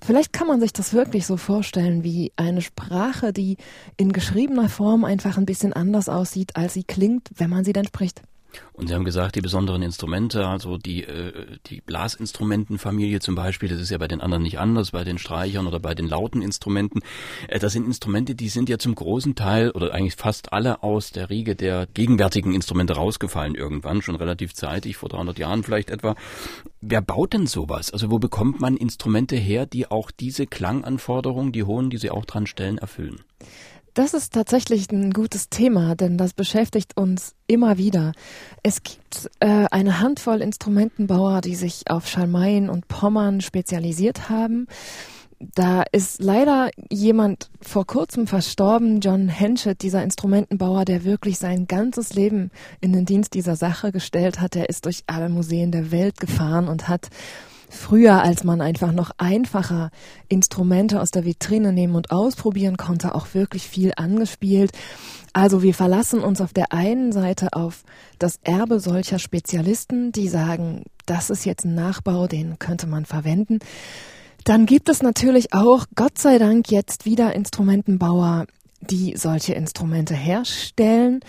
Vielleicht 0.00 0.32
kann 0.32 0.46
man 0.46 0.60
sich 0.60 0.72
das 0.72 0.92
wirklich 0.92 1.26
so 1.26 1.36
vorstellen 1.36 2.04
wie 2.04 2.32
eine 2.36 2.62
Sprache, 2.62 3.32
die 3.32 3.56
in 3.96 4.12
geschriebener 4.12 4.68
Form 4.68 5.04
einfach 5.04 5.36
ein 5.38 5.46
bisschen 5.46 5.72
anders 5.72 6.08
aussieht, 6.08 6.54
als 6.54 6.74
sie 6.74 6.84
klingt, 6.84 7.28
wenn 7.34 7.50
man 7.50 7.64
sie 7.64 7.72
dann 7.72 7.86
spricht. 7.86 8.22
Und 8.72 8.88
Sie 8.88 8.94
haben 8.94 9.04
gesagt, 9.04 9.34
die 9.34 9.40
besonderen 9.40 9.82
Instrumente, 9.82 10.46
also 10.46 10.78
die, 10.78 11.04
äh, 11.04 11.58
die 11.66 11.80
Blasinstrumentenfamilie 11.80 13.20
zum 13.20 13.34
Beispiel, 13.34 13.68
das 13.68 13.80
ist 13.80 13.90
ja 13.90 13.98
bei 13.98 14.08
den 14.08 14.20
anderen 14.20 14.42
nicht 14.42 14.58
anders, 14.58 14.92
bei 14.92 15.04
den 15.04 15.18
Streichern 15.18 15.66
oder 15.66 15.80
bei 15.80 15.94
den 15.94 16.06
lauten 16.06 16.42
Instrumenten. 16.42 17.00
Äh, 17.48 17.58
das 17.58 17.72
sind 17.72 17.86
Instrumente, 17.86 18.34
die 18.34 18.48
sind 18.48 18.68
ja 18.68 18.78
zum 18.78 18.94
großen 18.94 19.34
Teil 19.34 19.70
oder 19.70 19.92
eigentlich 19.92 20.16
fast 20.16 20.52
alle 20.52 20.82
aus 20.82 21.10
der 21.10 21.28
Riege 21.30 21.56
der 21.56 21.86
gegenwärtigen 21.92 22.54
Instrumente 22.54 22.94
rausgefallen 22.94 23.54
irgendwann, 23.54 24.02
schon 24.02 24.16
relativ 24.16 24.54
zeitig, 24.54 24.96
vor 24.96 25.08
300 25.08 25.38
Jahren 25.38 25.62
vielleicht 25.64 25.90
etwa. 25.90 26.14
Wer 26.80 27.02
baut 27.02 27.32
denn 27.32 27.46
sowas? 27.46 27.92
Also 27.92 28.10
wo 28.10 28.18
bekommt 28.18 28.60
man 28.60 28.76
Instrumente 28.76 29.36
her, 29.36 29.66
die 29.66 29.90
auch 29.90 30.10
diese 30.10 30.46
Klanganforderungen, 30.46 31.52
die 31.52 31.64
hohen, 31.64 31.90
die 31.90 31.98
Sie 31.98 32.10
auch 32.10 32.24
dran 32.24 32.46
stellen, 32.46 32.78
erfüllen? 32.78 33.20
Das 33.98 34.14
ist 34.14 34.32
tatsächlich 34.32 34.92
ein 34.92 35.10
gutes 35.10 35.48
Thema, 35.48 35.96
denn 35.96 36.18
das 36.18 36.32
beschäftigt 36.32 36.96
uns 36.96 37.34
immer 37.48 37.78
wieder. 37.78 38.12
Es 38.62 38.84
gibt 38.84 39.28
äh, 39.40 39.66
eine 39.72 39.98
Handvoll 39.98 40.40
Instrumentenbauer, 40.40 41.40
die 41.40 41.56
sich 41.56 41.90
auf 41.90 42.06
Schalmeien 42.06 42.70
und 42.70 42.86
Pommern 42.86 43.40
spezialisiert 43.40 44.28
haben. 44.28 44.68
Da 45.40 45.82
ist 45.90 46.22
leider 46.22 46.70
jemand 46.90 47.50
vor 47.60 47.88
kurzem 47.88 48.28
verstorben, 48.28 49.00
John 49.00 49.28
Henschett, 49.28 49.82
dieser 49.82 50.04
Instrumentenbauer, 50.04 50.84
der 50.84 51.02
wirklich 51.02 51.40
sein 51.40 51.66
ganzes 51.66 52.14
Leben 52.14 52.52
in 52.80 52.92
den 52.92 53.04
Dienst 53.04 53.34
dieser 53.34 53.56
Sache 53.56 53.90
gestellt 53.90 54.40
hat. 54.40 54.54
Er 54.54 54.68
ist 54.68 54.84
durch 54.84 55.02
alle 55.08 55.28
Museen 55.28 55.72
der 55.72 55.90
Welt 55.90 56.20
gefahren 56.20 56.68
und 56.68 56.86
hat 56.86 57.08
früher, 57.70 58.22
als 58.22 58.44
man 58.44 58.60
einfach 58.60 58.92
noch 58.92 59.10
einfacher 59.18 59.90
Instrumente 60.28 61.00
aus 61.00 61.10
der 61.10 61.24
Vitrine 61.24 61.72
nehmen 61.72 61.94
und 61.94 62.10
ausprobieren 62.10 62.76
konnte, 62.76 63.14
auch 63.14 63.34
wirklich 63.34 63.68
viel 63.68 63.92
angespielt. 63.96 64.72
Also 65.32 65.62
wir 65.62 65.74
verlassen 65.74 66.20
uns 66.20 66.40
auf 66.40 66.52
der 66.52 66.72
einen 66.72 67.12
Seite 67.12 67.52
auf 67.52 67.84
das 68.18 68.40
Erbe 68.42 68.80
solcher 68.80 69.18
Spezialisten, 69.18 70.12
die 70.12 70.28
sagen, 70.28 70.84
das 71.06 71.30
ist 71.30 71.44
jetzt 71.44 71.64
ein 71.64 71.74
Nachbau, 71.74 72.26
den 72.26 72.58
könnte 72.58 72.86
man 72.86 73.04
verwenden. 73.04 73.60
Dann 74.44 74.66
gibt 74.66 74.88
es 74.88 75.02
natürlich 75.02 75.52
auch, 75.52 75.86
Gott 75.94 76.18
sei 76.18 76.38
Dank, 76.38 76.70
jetzt 76.70 77.04
wieder 77.04 77.34
Instrumentenbauer, 77.34 78.46
die 78.80 79.16
solche 79.16 79.54
Instrumente 79.54 80.14
herstellen, 80.14 81.20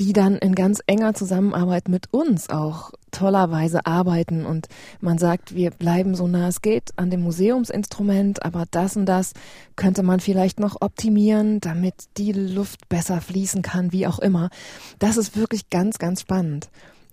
die 0.00 0.12
dann 0.12 0.36
in 0.36 0.54
ganz 0.54 0.82
enger 0.86 1.14
Zusammenarbeit 1.14 1.88
mit 1.88 2.12
uns 2.12 2.48
auch 2.48 2.92
tollerweise 3.10 3.86
arbeiten 3.86 4.44
und 4.44 4.68
man 5.00 5.18
sagt, 5.18 5.54
wir 5.54 5.70
bleiben 5.70 6.14
so 6.14 6.26
nah 6.26 6.48
es 6.48 6.62
geht 6.62 6.90
an 6.96 7.10
dem 7.10 7.22
Museumsinstrument, 7.22 8.44
aber 8.44 8.64
das 8.70 8.96
und 8.96 9.06
das 9.06 9.32
könnte 9.76 10.02
man 10.02 10.20
vielleicht 10.20 10.58
noch 10.58 10.80
optimieren, 10.80 11.60
damit 11.60 11.94
die 12.16 12.32
Luft 12.32 12.88
besser 12.88 13.20
fließen 13.20 13.62
kann, 13.62 13.92
wie 13.92 14.06
auch 14.06 14.18
immer. 14.18 14.50
Das 14.98 15.16
ist 15.16 15.36
wirklich 15.36 15.70
ganz, 15.70 15.98
ganz 15.98 16.22
spannend. 16.22 16.70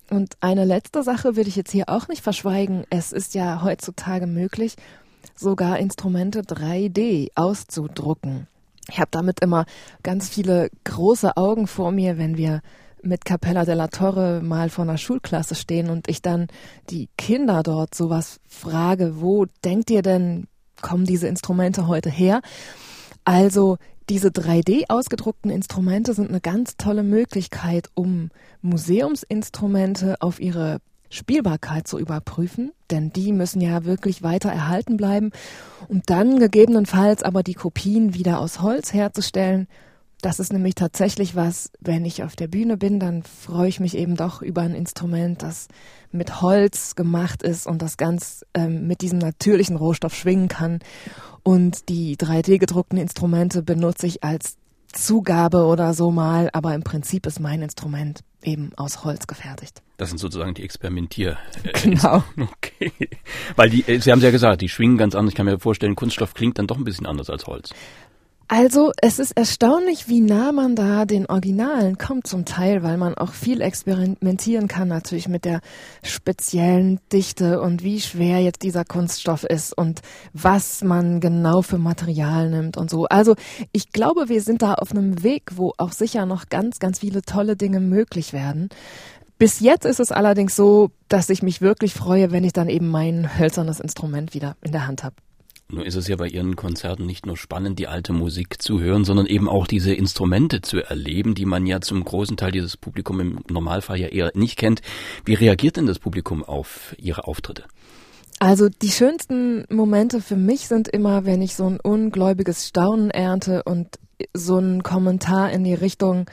Und 0.10 0.36
eine 0.42 0.66
letzte 0.66 1.04
Sache 1.04 1.36
will 1.36 1.48
ich 1.48 1.56
jetzt 1.56 1.72
hier 1.72 1.88
auch 1.88 2.08
nicht 2.08 2.22
verschweigen. 2.22 2.86
Es 2.90 3.12
ist 3.12 3.34
ja 3.34 3.62
heutzutage 3.64 4.28
möglich, 4.28 4.76
sogar 5.36 5.80
Instrumente 5.80 6.42
3D 6.42 7.30
auszudrucken. 7.36 8.48
Ich 8.92 9.00
habe 9.00 9.10
damit 9.12 9.40
immer 9.40 9.66
ganz 10.04 10.30
viele 10.30 10.70
große 10.84 11.38
Augen 11.38 11.68
vor 11.68 11.92
mir, 11.92 12.18
wenn 12.18 12.38
wir 12.38 12.62
mit 13.04 13.26
Capella 13.26 13.66
della 13.66 13.88
Torre 13.88 14.42
mal 14.44 14.70
vor 14.70 14.84
einer 14.84 14.98
Schulklasse 14.98 15.56
stehen 15.56 15.90
und 15.90 16.08
ich 16.08 16.22
dann 16.22 16.48
die 16.90 17.10
Kinder 17.18 17.64
dort 17.64 17.96
sowas 17.96 18.40
frage, 18.48 19.22
wo 19.22 19.46
denkt 19.64 19.90
ihr 19.90 20.02
denn, 20.02 20.48
kommen 20.82 21.06
diese 21.06 21.28
Instrumente 21.28 21.88
heute 21.88 22.10
her? 22.10 22.42
Also 23.24 23.78
diese 24.10 24.30
3D 24.30 24.86
ausgedruckten 24.90 25.52
Instrumente 25.52 26.14
sind 26.14 26.30
eine 26.30 26.42
ganz 26.42 26.76
tolle 26.76 27.04
Möglichkeit, 27.04 27.90
um 27.94 28.30
Museumsinstrumente 28.62 30.18
auf 30.20 30.40
ihre 30.40 30.80
Spielbarkeit 31.12 31.88
zu 31.88 32.00
überprüfen, 32.00 32.72
denn 32.90 33.12
die 33.12 33.34
müssen 33.34 33.62
ja 33.62 33.84
wirklich 33.84 34.24
weiter 34.24 34.50
erhalten 34.50 34.98
bleiben, 34.98 35.32
um 35.88 36.02
dann 36.06 36.40
gegebenenfalls 36.40 37.22
aber 37.22 37.44
die 37.44 37.54
Kopien 37.54 38.14
wieder 38.14 38.40
aus 38.40 38.62
Holz 38.62 38.94
herzustellen. 38.94 39.68
Das 40.22 40.40
ist 40.40 40.54
nämlich 40.54 40.76
tatsächlich 40.76 41.36
was, 41.36 41.72
wenn 41.80 42.06
ich 42.06 42.24
auf 42.24 42.36
der 42.36 42.48
Bühne 42.48 42.78
bin, 42.78 43.00
dann 43.00 43.24
freue 43.24 43.68
ich 43.68 43.80
mich 43.80 43.98
eben 43.98 44.16
doch 44.16 44.42
über 44.42 44.62
ein 44.62 44.76
Instrument, 44.76 45.42
das 45.42 45.68
mit 46.12 46.42
Holz 46.42 46.96
gemacht 46.96 47.42
ist 47.44 47.68
und 47.68 47.82
das 47.82 47.98
ganz 47.98 48.46
ähm, 48.54 48.88
mit 48.88 49.02
diesem 49.02 49.18
natürlichen 49.18 49.76
Rohstoff 49.76 50.16
schwingen 50.16 50.48
kann. 50.48 50.80
Und 51.44 51.90
die 51.90 52.18
3D 52.18 52.60
gedruckten 52.60 53.00
Instrumente 53.00 53.64
benutze 53.64 54.06
ich 54.06 54.24
als 54.24 54.58
Zugabe 54.92 55.66
oder 55.66 55.94
so 55.94 56.12
mal, 56.12 56.50
aber 56.54 56.74
im 56.76 56.84
Prinzip 56.84 57.26
ist 57.26 57.40
mein 57.40 57.62
Instrument 57.62 58.22
eben 58.44 58.72
aus 58.76 59.04
Holz 59.04 59.28
gefertigt. 59.28 59.82
Das 59.98 60.10
sind 60.10 60.18
sozusagen 60.18 60.54
die 60.54 60.64
Experimentier. 60.64 61.38
Genau. 61.84 62.24
Okay. 62.38 62.92
Weil 63.56 63.70
die, 63.70 63.82
äh, 63.88 64.00
Sie 64.00 64.12
haben 64.12 64.20
es 64.20 64.24
ja 64.26 64.32
gesagt, 64.32 64.62
die 64.62 64.70
schwingen 64.70 64.98
ganz 64.98 65.14
anders. 65.14 65.34
Ich 65.34 65.36
kann 65.36 65.46
mir 65.46 65.60
vorstellen, 65.60 65.96
Kunststoff 65.96 66.34
klingt 66.34 66.58
dann 66.58 66.66
doch 66.66 66.78
ein 66.78 66.84
bisschen 66.84 67.06
anders 67.06 67.30
als 67.30 67.46
Holz. 67.46 67.72
Also 68.54 68.92
es 69.02 69.18
ist 69.18 69.32
erstaunlich, 69.38 70.10
wie 70.10 70.20
nah 70.20 70.52
man 70.52 70.76
da 70.76 71.06
den 71.06 71.26
Originalen 71.26 71.98
kommt 71.98 72.28
zum 72.28 72.44
Teil, 72.44 72.84
weil 72.84 72.98
man 72.98 73.16
auch 73.16 73.32
viel 73.32 73.62
experimentieren 73.62 74.68
kann 74.68 74.90
natürlich 74.90 75.30
mit 75.30 75.46
der 75.46 75.62
speziellen 76.04 77.00
Dichte 77.14 77.62
und 77.62 77.82
wie 77.82 78.02
schwer 78.02 78.40
jetzt 78.40 78.64
dieser 78.64 78.84
Kunststoff 78.84 79.46
ist 79.46 79.72
und 79.78 80.02
was 80.34 80.84
man 80.84 81.22
genau 81.22 81.62
für 81.62 81.78
Material 81.78 82.50
nimmt 82.50 82.76
und 82.76 82.90
so. 82.90 83.06
Also 83.06 83.36
ich 83.72 83.94
glaube, 83.94 84.28
wir 84.28 84.42
sind 84.42 84.64
da 84.64 84.74
auf 84.74 84.92
einem 84.92 85.24
Weg, 85.24 85.52
wo 85.56 85.72
auch 85.78 85.94
sicher 85.94 86.26
noch 86.26 86.50
ganz, 86.50 86.80
ganz 86.80 87.00
viele 87.00 87.22
tolle 87.22 87.56
Dinge 87.56 87.80
möglich 87.80 88.34
werden. 88.34 88.68
Bis 89.38 89.62
jetzt 89.62 89.86
ist 89.86 90.02
es 90.02 90.12
allerdings 90.12 90.58
so, 90.58 90.90
dass 91.08 91.30
ich 91.30 91.42
mich 91.42 91.62
wirklich 91.62 91.94
freue, 91.94 92.32
wenn 92.32 92.44
ich 92.44 92.52
dann 92.52 92.68
eben 92.68 92.90
mein 92.90 93.40
hölzernes 93.40 93.80
Instrument 93.80 94.34
wieder 94.34 94.58
in 94.62 94.74
der 94.74 94.88
Hand 94.88 95.06
habe. 95.06 95.16
Nur 95.72 95.86
ist 95.86 95.96
es 95.96 96.10
ja 96.10 96.18
bei 96.18 96.28
Ihren 96.28 96.58
Konzerten 96.58 97.06
nicht 97.06 97.26
nur 97.26 97.38
spannend, 97.38 97.80
die 97.80 97.88
alte 97.88 98.12
Musik 98.12 98.62
zu 98.62 98.82
hören, 98.82 99.06
sondern 99.06 99.26
eben 99.26 99.48
auch 99.48 99.68
diese 99.68 99.94
Instrumente 99.94 100.62
zu 100.62 100.82
erleben, 100.82 101.34
die 101.34 101.46
man 101.46 101.66
ja 101.66 101.80
zum 101.80 102.04
großen 102.04 102.36
Teil 102.36 102.52
dieses 102.52 102.76
Publikum 102.76 103.22
im 103.22 103.40
Normalfall 103.50 103.98
ja 103.98 104.08
eher 104.08 104.32
nicht 104.34 104.58
kennt. 104.58 104.82
Wie 105.24 105.34
reagiert 105.34 105.78
denn 105.78 105.86
das 105.86 105.98
Publikum 105.98 106.44
auf 106.44 106.94
Ihre 106.98 107.26
Auftritte? 107.26 107.64
Also 108.40 108.68
die 108.68 108.90
schönsten 108.90 109.66
Momente 109.70 110.20
für 110.20 110.36
mich 110.36 110.68
sind 110.68 110.90
immer, 110.90 111.24
wenn 111.24 111.42
ich 111.42 111.56
so 111.56 111.68
ein 111.68 111.80
ungläubiges 111.80 112.68
Staunen 112.68 113.10
ernte 113.10 113.64
und 113.64 113.98
so 114.34 114.58
ein 114.58 114.84
Kommentar 114.84 115.52
in 115.52 115.64
die 115.64 115.74
Richtung, 115.74 116.26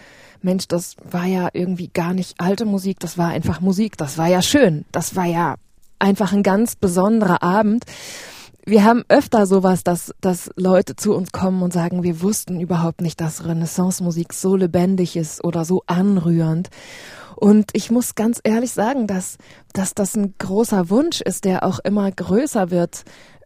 Mensch, 0.42 0.66
das 0.66 0.96
war 1.08 1.26
ja 1.26 1.48
irgendwie 1.52 1.88
gar 1.88 2.12
nicht 2.12 2.40
alte 2.40 2.64
Musik, 2.64 2.98
das 2.98 3.18
war 3.18 3.28
einfach 3.28 3.60
Musik, 3.60 3.96
das 3.98 4.18
war 4.18 4.26
ja 4.26 4.42
schön, 4.42 4.84
das 4.90 5.14
war 5.14 5.26
ja 5.26 5.56
einfach 6.00 6.32
ein 6.32 6.42
ganz 6.42 6.74
besonderer 6.74 7.42
Abend 7.42 7.84
wir 8.68 8.84
haben 8.84 9.04
öfter 9.08 9.46
sowas, 9.46 9.82
dass, 9.82 10.14
dass 10.20 10.50
Leute 10.56 10.94
zu 10.94 11.14
uns 11.14 11.32
kommen 11.32 11.62
und 11.62 11.72
sagen, 11.72 12.02
wir 12.02 12.20
wussten 12.20 12.60
überhaupt 12.60 13.00
nicht, 13.00 13.20
dass 13.20 13.46
Renaissance-Musik 13.46 14.34
so 14.34 14.56
lebendig 14.56 15.16
ist 15.16 15.42
oder 15.42 15.64
so 15.64 15.82
anrührend. 15.86 16.68
Und 17.36 17.70
ich 17.72 17.90
muss 17.90 18.14
ganz 18.14 18.40
ehrlich 18.44 18.72
sagen, 18.72 19.06
dass, 19.06 19.38
dass 19.72 19.94
das 19.94 20.16
ein 20.16 20.34
großer 20.38 20.90
Wunsch 20.90 21.20
ist, 21.20 21.44
der 21.44 21.64
auch 21.64 21.78
immer 21.78 22.10
größer 22.10 22.70
wird 22.70 23.04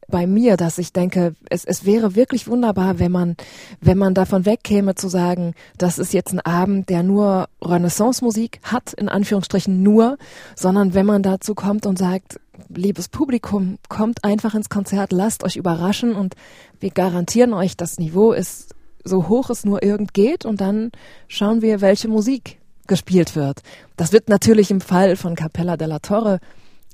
bei 0.09 0.26
mir, 0.26 0.57
dass 0.57 0.79
ich 0.79 0.93
denke, 0.93 1.35
es, 1.49 1.64
es 1.64 1.85
wäre 1.85 2.14
wirklich 2.17 2.49
wunderbar, 2.49 2.99
wenn 2.99 3.12
man, 3.12 3.37
wenn 3.81 3.99
man 3.99 4.14
davon 4.14 4.45
wegkäme 4.45 4.95
zu 4.95 5.09
sagen, 5.09 5.55
das 5.79 5.99
ist 5.99 6.12
jetzt 6.12 6.33
ein 6.33 6.41
Abend, 6.41 6.88
der 6.88 7.02
nur 7.02 7.49
Renaissance-Musik 7.62 8.61
hat, 8.62 8.93
in 8.93 9.09
Anführungsstrichen 9.09 9.83
nur, 9.83 10.19
sondern 10.57 10.95
wenn 10.95 11.07
man 11.07 11.23
dazu 11.23 11.55
kommt 11.55 11.87
und 11.87 11.99
sagt, 11.99 12.41
liebes 12.68 13.09
Publikum, 13.09 13.78
kommt 13.88 14.25
einfach 14.25 14.54
ins 14.54 14.68
Konzert, 14.68 15.12
lasst 15.12 15.44
euch 15.44 15.56
überraschen 15.56 16.14
und 16.14 16.35
wir 16.80 16.90
garantieren 16.90 17.54
euch, 17.54 17.76
das 17.76 17.99
Niveau 17.99 18.32
ist 18.32 18.75
so 19.04 19.28
hoch 19.28 19.50
es 19.50 19.64
nur 19.64 19.82
irgend 19.82 20.14
geht 20.14 20.44
und 20.44 20.61
dann 20.61 20.92
schauen 21.28 21.62
wir, 21.62 21.80
welche 21.80 22.09
Musik 22.09 22.61
gespielt 22.87 23.37
wird. 23.37 23.62
Das 23.97 24.12
wird 24.12 24.28
natürlich 24.28 24.71
im 24.71 24.80
Fall 24.80 25.16
von 25.16 25.35
Capella 25.35 25.76
della 25.76 25.99
Torre 25.99 26.38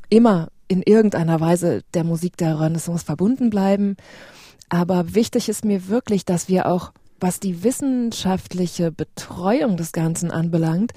immer 0.09 0.49
in 0.69 0.83
irgendeiner 0.83 1.41
Weise 1.41 1.83
der 1.95 2.05
Musik 2.05 2.37
der 2.37 2.61
Renaissance 2.61 3.05
verbunden 3.05 3.51
bleiben. 3.51 3.97
Aber 4.69 5.15
wichtig 5.15 5.49
ist 5.49 5.65
mir 5.65 5.89
wirklich, 5.89 6.25
dass 6.25 6.49
wir 6.49 6.67
auch, 6.67 6.93
was 7.21 7.41
die 7.41 7.65
wissenschaftliche 7.65 8.93
Betreuung 8.93 9.77
des 9.77 9.93
Ganzen 9.93 10.31
anbelangt, 10.31 10.93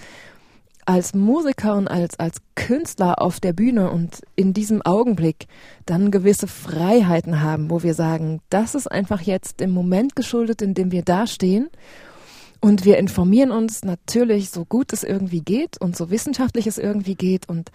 als 0.92 1.14
Musiker 1.14 1.76
und 1.76 1.88
als, 1.88 2.20
als 2.20 2.42
Künstler 2.56 3.22
auf 3.22 3.40
der 3.40 3.54
Bühne 3.54 3.90
und 3.92 4.24
in 4.36 4.52
diesem 4.52 4.82
Augenblick 4.82 5.48
dann 5.86 6.12
gewisse 6.12 6.48
Freiheiten 6.48 7.40
haben, 7.40 7.70
wo 7.70 7.82
wir 7.82 7.94
sagen, 7.94 8.42
das 8.50 8.76
ist 8.76 8.92
einfach 8.92 9.22
jetzt 9.22 9.62
im 9.62 9.72
Moment 9.72 10.18
geschuldet, 10.18 10.62
in 10.62 10.74
dem 10.74 10.92
wir 10.92 11.04
dastehen. 11.04 11.70
Und 12.60 12.84
wir 12.84 12.98
informieren 12.98 13.52
uns 13.52 13.86
natürlich 13.86 14.50
so 14.50 14.66
gut 14.66 14.92
es 14.92 15.06
irgendwie 15.06 15.40
geht 15.40 15.80
und 15.80 15.96
so 15.96 16.10
wissenschaftlich 16.10 16.68
es 16.68 16.78
irgendwie 16.78 17.16
geht. 17.16 17.48
Und 17.48 17.72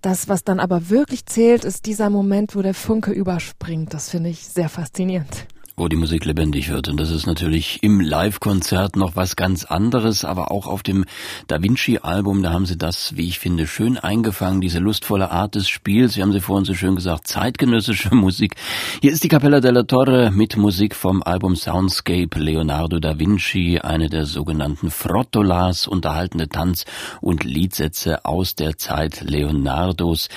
das, 0.00 0.28
was 0.28 0.44
dann 0.44 0.60
aber 0.60 0.90
wirklich 0.90 1.26
zählt, 1.26 1.64
ist 1.64 1.86
dieser 1.86 2.08
Moment, 2.08 2.54
wo 2.54 2.62
der 2.62 2.74
Funke 2.74 3.10
überspringt. 3.10 3.92
Das 3.92 4.10
finde 4.10 4.30
ich 4.30 4.46
sehr 4.46 4.68
faszinierend 4.68 5.48
wo 5.80 5.88
die 5.88 5.96
Musik 5.96 6.26
lebendig 6.26 6.68
wird. 6.68 6.88
Und 6.88 7.00
das 7.00 7.10
ist 7.10 7.26
natürlich 7.26 7.82
im 7.82 8.00
Live-Konzert 8.00 8.96
noch 8.96 9.16
was 9.16 9.34
ganz 9.34 9.64
anderes, 9.64 10.26
aber 10.26 10.50
auch 10.50 10.66
auf 10.66 10.82
dem 10.82 11.06
Da 11.46 11.62
Vinci-Album, 11.62 12.42
da 12.42 12.52
haben 12.52 12.66
sie 12.66 12.76
das, 12.76 13.16
wie 13.16 13.26
ich 13.26 13.38
finde, 13.38 13.66
schön 13.66 13.96
eingefangen, 13.96 14.60
diese 14.60 14.78
lustvolle 14.78 15.30
Art 15.30 15.54
des 15.54 15.70
Spiels. 15.70 16.12
Sie 16.12 16.22
haben 16.22 16.32
sie 16.32 16.40
vorhin 16.40 16.66
so 16.66 16.74
schön 16.74 16.96
gesagt, 16.96 17.26
zeitgenössische 17.26 18.14
Musik. 18.14 18.56
Hier 19.00 19.10
ist 19.10 19.24
die 19.24 19.28
Capella 19.28 19.60
della 19.60 19.84
Torre 19.84 20.30
mit 20.30 20.58
Musik 20.58 20.94
vom 20.94 21.22
Album 21.22 21.56
Soundscape 21.56 22.38
Leonardo 22.38 22.98
da 22.98 23.18
Vinci, 23.18 23.78
eine 23.78 24.10
der 24.10 24.26
sogenannten 24.26 24.90
Frottolas, 24.90 25.86
unterhaltene 25.86 26.50
Tanz- 26.50 26.84
und 27.22 27.42
Liedsätze 27.44 28.26
aus 28.26 28.54
der 28.54 28.76
Zeit 28.76 29.22
Leonardos. 29.22 30.28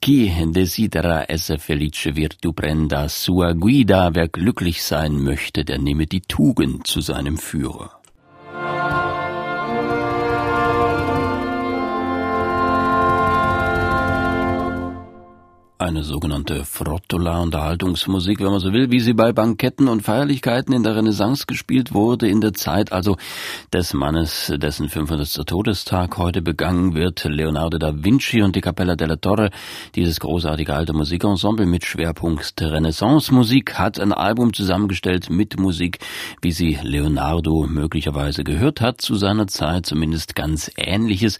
Chi 0.00 0.32
desidera 0.50 1.22
esse 1.28 1.58
felice 1.58 2.16
virtu 2.16 2.52
prenda 2.52 3.08
sua 3.08 3.52
guida, 3.52 4.16
wer 4.16 4.26
glücklich 4.26 4.87
sein 4.88 5.22
möchte, 5.22 5.64
der 5.64 5.78
nehme 5.78 6.06
die 6.06 6.22
Tugend 6.22 6.86
zu 6.86 7.02
seinem 7.02 7.36
Führer. 7.36 7.97
Eine 15.88 16.04
sogenannte 16.04 16.66
Frottola-Unterhaltungsmusik, 16.66 18.40
wenn 18.40 18.50
man 18.50 18.60
so 18.60 18.74
will, 18.74 18.90
wie 18.90 19.00
sie 19.00 19.14
bei 19.14 19.32
Banketten 19.32 19.88
und 19.88 20.02
Feierlichkeiten 20.02 20.74
in 20.74 20.82
der 20.82 20.94
Renaissance 20.94 21.46
gespielt 21.46 21.94
wurde, 21.94 22.28
in 22.28 22.42
der 22.42 22.52
Zeit 22.52 22.92
also 22.92 23.16
des 23.72 23.94
Mannes, 23.94 24.52
dessen 24.58 24.90
500. 24.90 25.46
Todestag 25.46 26.18
heute 26.18 26.42
begangen 26.42 26.94
wird, 26.94 27.24
Leonardo 27.24 27.78
da 27.78 27.92
Vinci 27.94 28.42
und 28.42 28.54
die 28.54 28.60
Capella 28.60 28.96
della 28.96 29.16
Torre, 29.16 29.48
dieses 29.94 30.20
großartige 30.20 30.74
alte 30.74 30.92
Musikensemble 30.92 31.64
mit 31.64 31.86
Schwerpunkt 31.86 32.60
Renaissance-Musik, 32.60 33.78
hat 33.78 33.98
ein 33.98 34.12
Album 34.12 34.52
zusammengestellt 34.52 35.30
mit 35.30 35.58
Musik, 35.58 36.00
wie 36.42 36.52
sie 36.52 36.78
Leonardo 36.82 37.66
möglicherweise 37.66 38.44
gehört 38.44 38.82
hat 38.82 39.00
zu 39.00 39.14
seiner 39.14 39.46
Zeit, 39.46 39.86
zumindest 39.86 40.36
ganz 40.36 40.70
ähnliches. 40.76 41.38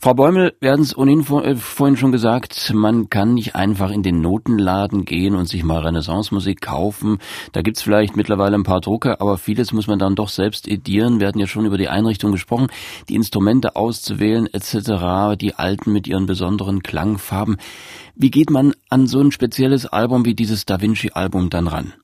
Frau 0.00 0.14
Bäumel, 0.14 0.54
wir 0.60 0.70
hatten 0.70 0.82
es 0.82 0.92
äh, 0.92 1.56
vorhin 1.56 1.96
schon 1.96 2.12
gesagt, 2.12 2.72
man 2.72 3.10
kann 3.10 3.34
nicht 3.34 3.56
einfach 3.56 3.87
einfach 3.88 3.94
in 3.94 4.02
den 4.02 4.20
Notenladen 4.20 5.04
gehen 5.04 5.34
und 5.34 5.48
sich 5.48 5.64
mal 5.64 5.80
Renaissance-Musik 5.80 6.60
kaufen. 6.60 7.18
Da 7.52 7.62
gibt's 7.62 7.82
vielleicht 7.82 8.16
mittlerweile 8.16 8.56
ein 8.56 8.62
paar 8.62 8.80
Drucker, 8.80 9.20
aber 9.20 9.38
vieles 9.38 9.72
muss 9.72 9.86
man 9.86 9.98
dann 9.98 10.14
doch 10.14 10.28
selbst 10.28 10.68
edieren. 10.68 11.20
Wir 11.20 11.28
hatten 11.28 11.38
ja 11.38 11.46
schon 11.46 11.66
über 11.66 11.78
die 11.78 11.88
Einrichtung 11.88 12.32
gesprochen, 12.32 12.68
die 13.08 13.14
Instrumente 13.14 13.76
auszuwählen 13.76 14.46
etc., 14.52 15.36
die 15.40 15.54
alten 15.54 15.92
mit 15.92 16.06
ihren 16.06 16.26
besonderen 16.26 16.82
Klangfarben. 16.82 17.56
Wie 18.14 18.30
geht 18.30 18.50
man 18.50 18.74
an 18.90 19.06
so 19.06 19.20
ein 19.20 19.32
spezielles 19.32 19.86
Album 19.86 20.24
wie 20.24 20.34
dieses 20.34 20.66
Da 20.66 20.80
Vinci-Album 20.80 21.50
dann 21.50 21.66
ran? 21.66 21.94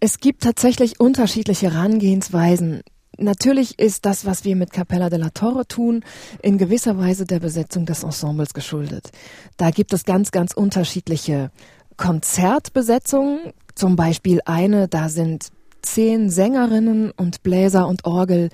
Es 0.00 0.20
gibt 0.20 0.44
tatsächlich 0.44 1.00
unterschiedliche 1.00 1.72
Herangehensweisen. 1.72 2.82
Natürlich 3.18 3.78
ist 3.80 4.06
das, 4.06 4.24
was 4.26 4.44
wir 4.44 4.54
mit 4.54 4.72
Capella 4.72 5.10
della 5.10 5.30
Torre 5.30 5.66
tun, 5.66 6.04
in 6.40 6.56
gewisser 6.56 6.98
Weise 6.98 7.24
der 7.24 7.40
Besetzung 7.40 7.84
des 7.84 8.04
Ensembles 8.04 8.54
geschuldet. 8.54 9.10
Da 9.56 9.70
gibt 9.70 9.92
es 9.92 10.04
ganz, 10.04 10.30
ganz 10.30 10.54
unterschiedliche 10.54 11.50
Konzertbesetzungen. 11.96 13.52
Zum 13.74 13.96
Beispiel 13.96 14.40
eine, 14.44 14.86
da 14.86 15.08
sind 15.08 15.50
zehn 15.82 16.30
Sängerinnen 16.30 17.10
und 17.10 17.42
Bläser 17.42 17.86
und 17.88 18.04
Orgel. 18.04 18.50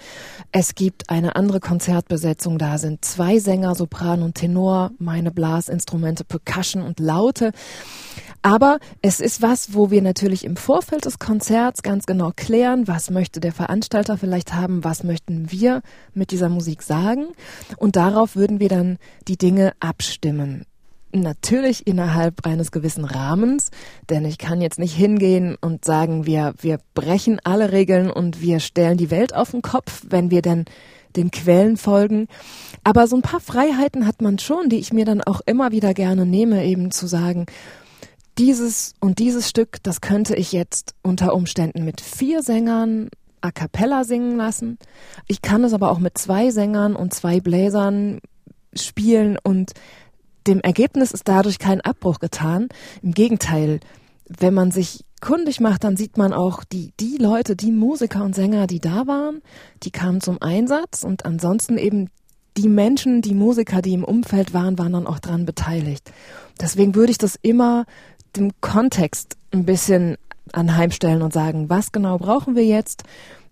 Es 0.53 0.75
gibt 0.75 1.11
eine 1.11 1.37
andere 1.37 1.61
Konzertbesetzung, 1.61 2.59
da 2.59 2.79
sind 2.79 3.05
zwei 3.05 3.39
Sänger, 3.39 3.75
Sopran 3.75 4.23
und 4.23 4.35
Tenor, 4.35 4.93
meine 4.99 5.31
Blasinstrumente, 5.31 6.25
Percussion 6.25 6.83
und 6.83 7.01
Laute. 7.01 7.53
Aber 8.43 8.79
es 9.01 9.21
ist 9.21 9.41
was, 9.41 9.73
wo 9.73 9.91
wir 9.91 10.03
natürlich 10.03 10.45
im 10.45 10.57
Vorfeld 10.57 11.07
des 11.07 11.19
Konzerts 11.19 11.83
ganz 11.83 12.05
genau 12.05 12.31
klären, 12.37 12.87
was 12.87 13.11
möchte 13.11 13.41
der 13.41 13.53
Veranstalter 13.53 14.19
vielleicht 14.19 14.53
haben, 14.53 14.85
was 14.85 15.03
möchten 15.03 15.51
wir 15.51 15.81
mit 16.13 16.31
dieser 16.31 16.51
Musik 16.51 16.83
sagen. 16.83 17.29
Und 17.79 17.97
darauf 17.97 18.37
würden 18.37 18.61
wir 18.61 18.69
dann 18.69 18.99
die 19.29 19.39
Dinge 19.39 19.73
abstimmen. 19.81 20.67
Natürlich 21.15 21.87
innerhalb 21.87 22.45
eines 22.45 22.73
gewissen 22.73 23.05
Rahmens, 23.05 23.71
denn 24.11 24.25
ich 24.25 24.37
kann 24.37 24.61
jetzt 24.61 24.81
nicht 24.81 24.97
hingehen 24.97 25.57
und 25.61 25.85
sagen, 25.85 26.27
wir, 26.27 26.55
wir 26.59 26.81
brechen 26.95 27.39
alle 27.45 27.71
Regeln 27.71 28.11
und 28.11 28.41
wir 28.41 28.59
stellen 28.59 28.99
die 28.99 29.13
Welt 29.13 29.33
auf 29.33 29.53
den 29.53 29.63
Kopf, 29.63 30.03
wenn 30.09 30.33
wir 30.33 30.43
denn 30.43 30.65
den 31.15 31.31
Quellen 31.31 31.77
folgen. 31.77 32.27
Aber 32.83 33.07
so 33.07 33.15
ein 33.15 33.23
paar 33.23 33.39
Freiheiten 33.39 34.09
hat 34.09 34.23
man 34.23 34.41
schon, 34.41 34.69
die 34.69 34.81
ich 34.81 34.93
mir 34.93 35.05
dann 35.05 35.23
auch 35.23 35.41
immer 35.47 35.71
wieder 35.71 35.95
gerne 35.95 36.27
nehme, 36.27 36.65
eben 36.65 36.91
zu 36.91 37.07
sagen, 37.07 37.47
dieses 38.37 38.95
und 38.99 39.21
dieses 39.21 39.49
Stück, 39.49 39.81
das 39.85 40.01
könnte 40.01 40.35
ich 40.35 40.51
jetzt 40.51 40.97
unter 41.03 41.33
Umständen 41.33 41.85
mit 41.85 42.01
vier 42.01 42.43
Sängern 42.43 43.09
a 43.41 43.53
cappella 43.53 44.03
singen 44.03 44.37
lassen. 44.37 44.79
Ich 45.29 45.43
kann 45.43 45.63
es 45.63 45.75
aber 45.75 45.93
auch 45.93 46.01
mit 46.01 46.19
zwei 46.19 46.51
Sängern 46.51 46.97
und 46.97 47.15
zwei 47.15 47.39
Bläsern 47.39 48.19
spielen 48.75 49.39
und 49.41 49.73
dem 50.47 50.61
Ergebnis 50.61 51.13
ist 51.13 51.29
dadurch 51.29 51.59
kein 51.59 51.81
Abbruch 51.81 52.19
getan. 52.19 52.69
Im 53.03 53.13
Gegenteil, 53.13 53.81
wenn 54.27 54.55
man 54.55 54.71
sich 54.71 55.05
kundig 55.21 55.61
macht, 55.61 55.85
dann 55.85 55.97
sieht 55.97 56.19
man 56.19 56.33
auch 56.33 56.65
die, 56.65 56.93
die 57.01 57.17
Leute, 57.17 57.57
die 57.57 57.73
Musiker 57.73 58.25
und 58.25 58.35
Sänger, 58.35 58.67
die 58.67 58.81
da 58.81 59.07
waren, 59.07 59.41
die 59.83 59.91
kamen 59.91 60.21
zum 60.21 60.41
Einsatz 60.43 61.03
und 61.03 61.25
ansonsten 61.25 61.79
eben 61.79 62.11
die 62.57 62.69
Menschen, 62.69 63.23
die 63.23 63.35
Musiker, 63.35 63.83
die 63.83 63.95
im 63.95 64.05
Umfeld 64.05 64.55
waren, 64.55 64.79
waren 64.79 64.93
dann 64.93 65.07
auch 65.07 65.19
dran 65.19 65.45
beteiligt. 65.45 66.13
Deswegen 66.61 66.95
würde 66.95 67.11
ich 67.11 67.19
das 67.19 67.37
immer 67.41 67.85
dem 68.37 68.53
Kontext 68.61 69.37
ein 69.51 69.65
bisschen 69.65 70.17
anheimstellen 70.53 71.23
und 71.23 71.33
sagen, 71.33 71.69
was 71.69 71.91
genau 71.91 72.19
brauchen 72.19 72.55
wir 72.55 72.65
jetzt, 72.65 73.05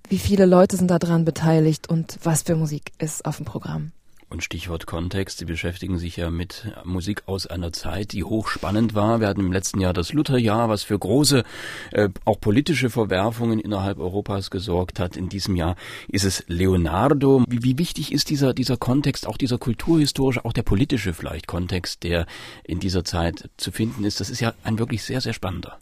wie 0.09 0.19
viele 0.19 0.47
Leute 0.47 0.77
sind 0.77 0.91
daran 0.91 1.25
beteiligt 1.25 1.89
und 1.89 2.19
was 2.23 2.43
für 2.43 2.55
Musik 2.55 2.93
ist 2.99 3.25
auf 3.25 3.39
dem 3.39 3.47
Programm. 3.47 3.93
Und 4.33 4.43
Stichwort 4.43 4.87
Kontext, 4.87 5.37
Sie 5.37 5.45
beschäftigen 5.45 5.99
sich 5.99 6.17
ja 6.17 6.31
mit 6.31 6.73
Musik 6.85 7.25
aus 7.27 7.47
einer 7.47 7.71
Zeit, 7.71 8.13
die 8.13 8.25
hochspannend 8.25 8.95
war. 8.95 9.21
Wir 9.21 9.29
hatten 9.29 9.41
im 9.41 9.53
letzten 9.53 9.79
Jahr 9.79 9.93
das 9.93 10.15
Lutherjahr, 10.15 10.71
was 10.71 10.85
für 10.85 10.99
große, 10.99 11.45
äh, 11.91 12.09
auch 12.25 12.41
politische 12.41 12.89
Verwerfungen 12.89 13.61
innerhalb 13.61 13.99
Europas 13.99 14.51
gesorgt 14.51 14.99
hat. 14.99 15.19
In 15.19 15.29
diesem 15.29 15.55
Jahr 15.55 15.77
ist 16.09 16.25
es 16.25 16.45
Leonardo. 16.47 17.45
Wie, 17.47 17.63
wie 17.63 17.77
wichtig 17.77 18.11
ist 18.11 18.31
dieser, 18.31 18.55
dieser 18.55 18.79
Kontext, 18.79 19.27
auch 19.27 19.37
dieser 19.37 19.59
kulturhistorische, 19.59 20.47
auch 20.47 20.55
der 20.55 20.63
politische 20.63 21.13
vielleicht 21.13 21.47
Kontext, 21.47 22.03
der 22.03 22.25
in 22.65 22.81
dieser 22.81 23.05
Zeit 23.05 23.51
zu 23.59 23.71
finden 23.71 24.03
ist? 24.03 24.19
Das 24.21 24.31
ist 24.31 24.41
ja 24.41 24.55
ein 24.65 24.79
wirklich 24.79 25.03
sehr, 25.03 25.21
sehr 25.21 25.35
spannender. 25.35 25.79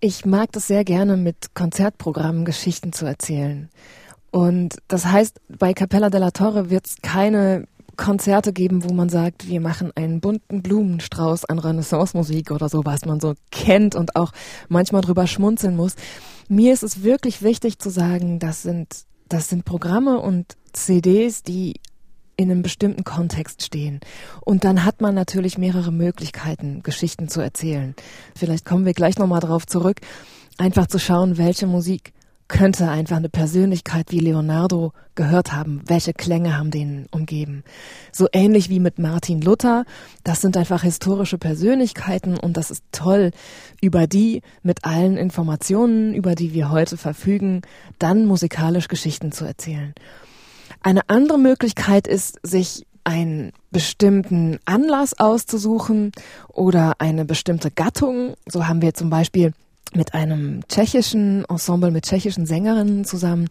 Ich 0.00 0.26
mag 0.26 0.50
das 0.50 0.66
sehr 0.66 0.82
gerne, 0.82 1.16
mit 1.16 1.54
Konzertprogrammen 1.54 2.44
Geschichten 2.44 2.92
zu 2.92 3.06
erzählen. 3.06 3.70
Und 4.34 4.78
das 4.88 5.06
heißt, 5.06 5.40
bei 5.46 5.74
Capella 5.74 6.10
della 6.10 6.32
Torre 6.32 6.68
wird 6.68 6.86
es 6.86 6.96
keine 7.02 7.68
Konzerte 7.96 8.52
geben, 8.52 8.82
wo 8.82 8.92
man 8.92 9.08
sagt, 9.08 9.46
wir 9.46 9.60
machen 9.60 9.92
einen 9.94 10.20
bunten 10.20 10.60
Blumenstrauß 10.60 11.44
an 11.44 11.60
Renaissance-Musik 11.60 12.50
oder 12.50 12.68
so, 12.68 12.84
was 12.84 13.04
man 13.04 13.20
so 13.20 13.34
kennt 13.52 13.94
und 13.94 14.16
auch 14.16 14.32
manchmal 14.68 15.02
drüber 15.02 15.28
schmunzeln 15.28 15.76
muss. 15.76 15.94
Mir 16.48 16.72
ist 16.72 16.82
es 16.82 17.04
wirklich 17.04 17.42
wichtig 17.42 17.78
zu 17.78 17.90
sagen, 17.90 18.40
das 18.40 18.62
sind, 18.62 19.04
das 19.28 19.50
sind 19.50 19.64
Programme 19.64 20.18
und 20.18 20.56
CDs, 20.72 21.44
die 21.44 21.74
in 22.36 22.50
einem 22.50 22.62
bestimmten 22.62 23.04
Kontext 23.04 23.62
stehen. 23.62 24.00
Und 24.40 24.64
dann 24.64 24.84
hat 24.84 25.00
man 25.00 25.14
natürlich 25.14 25.58
mehrere 25.58 25.92
Möglichkeiten, 25.92 26.82
Geschichten 26.82 27.28
zu 27.28 27.40
erzählen. 27.40 27.94
Vielleicht 28.34 28.64
kommen 28.64 28.84
wir 28.84 28.94
gleich 28.94 29.16
nochmal 29.16 29.38
drauf 29.38 29.64
zurück, 29.64 30.00
einfach 30.58 30.88
zu 30.88 30.98
schauen, 30.98 31.38
welche 31.38 31.68
Musik 31.68 32.12
könnte 32.54 32.88
einfach 32.88 33.16
eine 33.16 33.28
Persönlichkeit 33.28 34.12
wie 34.12 34.20
Leonardo 34.20 34.92
gehört 35.16 35.52
haben. 35.52 35.82
Welche 35.86 36.12
Klänge 36.12 36.56
haben 36.56 36.70
den 36.70 37.08
umgeben? 37.10 37.64
So 38.12 38.28
ähnlich 38.32 38.70
wie 38.70 38.78
mit 38.78 39.00
Martin 39.00 39.40
Luther. 39.40 39.84
Das 40.22 40.40
sind 40.40 40.56
einfach 40.56 40.84
historische 40.84 41.36
Persönlichkeiten 41.36 42.38
und 42.38 42.56
das 42.56 42.70
ist 42.70 42.84
toll, 42.92 43.32
über 43.80 44.06
die 44.06 44.40
mit 44.62 44.84
allen 44.84 45.16
Informationen, 45.16 46.14
über 46.14 46.36
die 46.36 46.54
wir 46.54 46.70
heute 46.70 46.96
verfügen, 46.96 47.62
dann 47.98 48.24
musikalisch 48.24 48.86
Geschichten 48.86 49.32
zu 49.32 49.44
erzählen. 49.44 49.92
Eine 50.80 51.08
andere 51.08 51.40
Möglichkeit 51.40 52.06
ist, 52.06 52.38
sich 52.44 52.86
einen 53.02 53.50
bestimmten 53.72 54.60
Anlass 54.64 55.18
auszusuchen 55.18 56.12
oder 56.52 57.00
eine 57.00 57.24
bestimmte 57.24 57.72
Gattung. 57.72 58.34
So 58.46 58.68
haben 58.68 58.80
wir 58.80 58.94
zum 58.94 59.10
Beispiel 59.10 59.54
mit 59.92 60.14
einem 60.14 60.60
tschechischen 60.68 61.44
Ensemble 61.48 61.90
mit 61.90 62.04
tschechischen 62.04 62.46
Sängerinnen 62.46 63.04
zusammen 63.04 63.48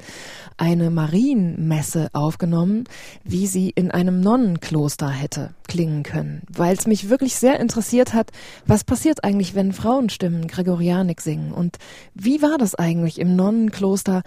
eine 0.57 0.89
Marienmesse 0.89 2.09
aufgenommen, 2.13 2.85
wie 3.23 3.47
sie 3.47 3.69
in 3.69 3.91
einem 3.91 4.19
Nonnenkloster 4.19 5.09
hätte 5.09 5.53
klingen 5.67 6.03
können, 6.03 6.43
weil 6.49 6.75
es 6.75 6.85
mich 6.85 7.09
wirklich 7.09 7.35
sehr 7.35 7.59
interessiert 7.59 8.13
hat, 8.13 8.31
was 8.65 8.83
passiert 8.83 9.23
eigentlich, 9.23 9.55
wenn 9.55 9.73
Frauenstimmen 9.73 10.47
Gregorianik 10.47 11.21
singen 11.21 11.51
und 11.51 11.77
wie 12.13 12.41
war 12.41 12.57
das 12.57 12.75
eigentlich 12.75 13.19
im 13.19 13.35
Nonnenkloster, 13.35 14.23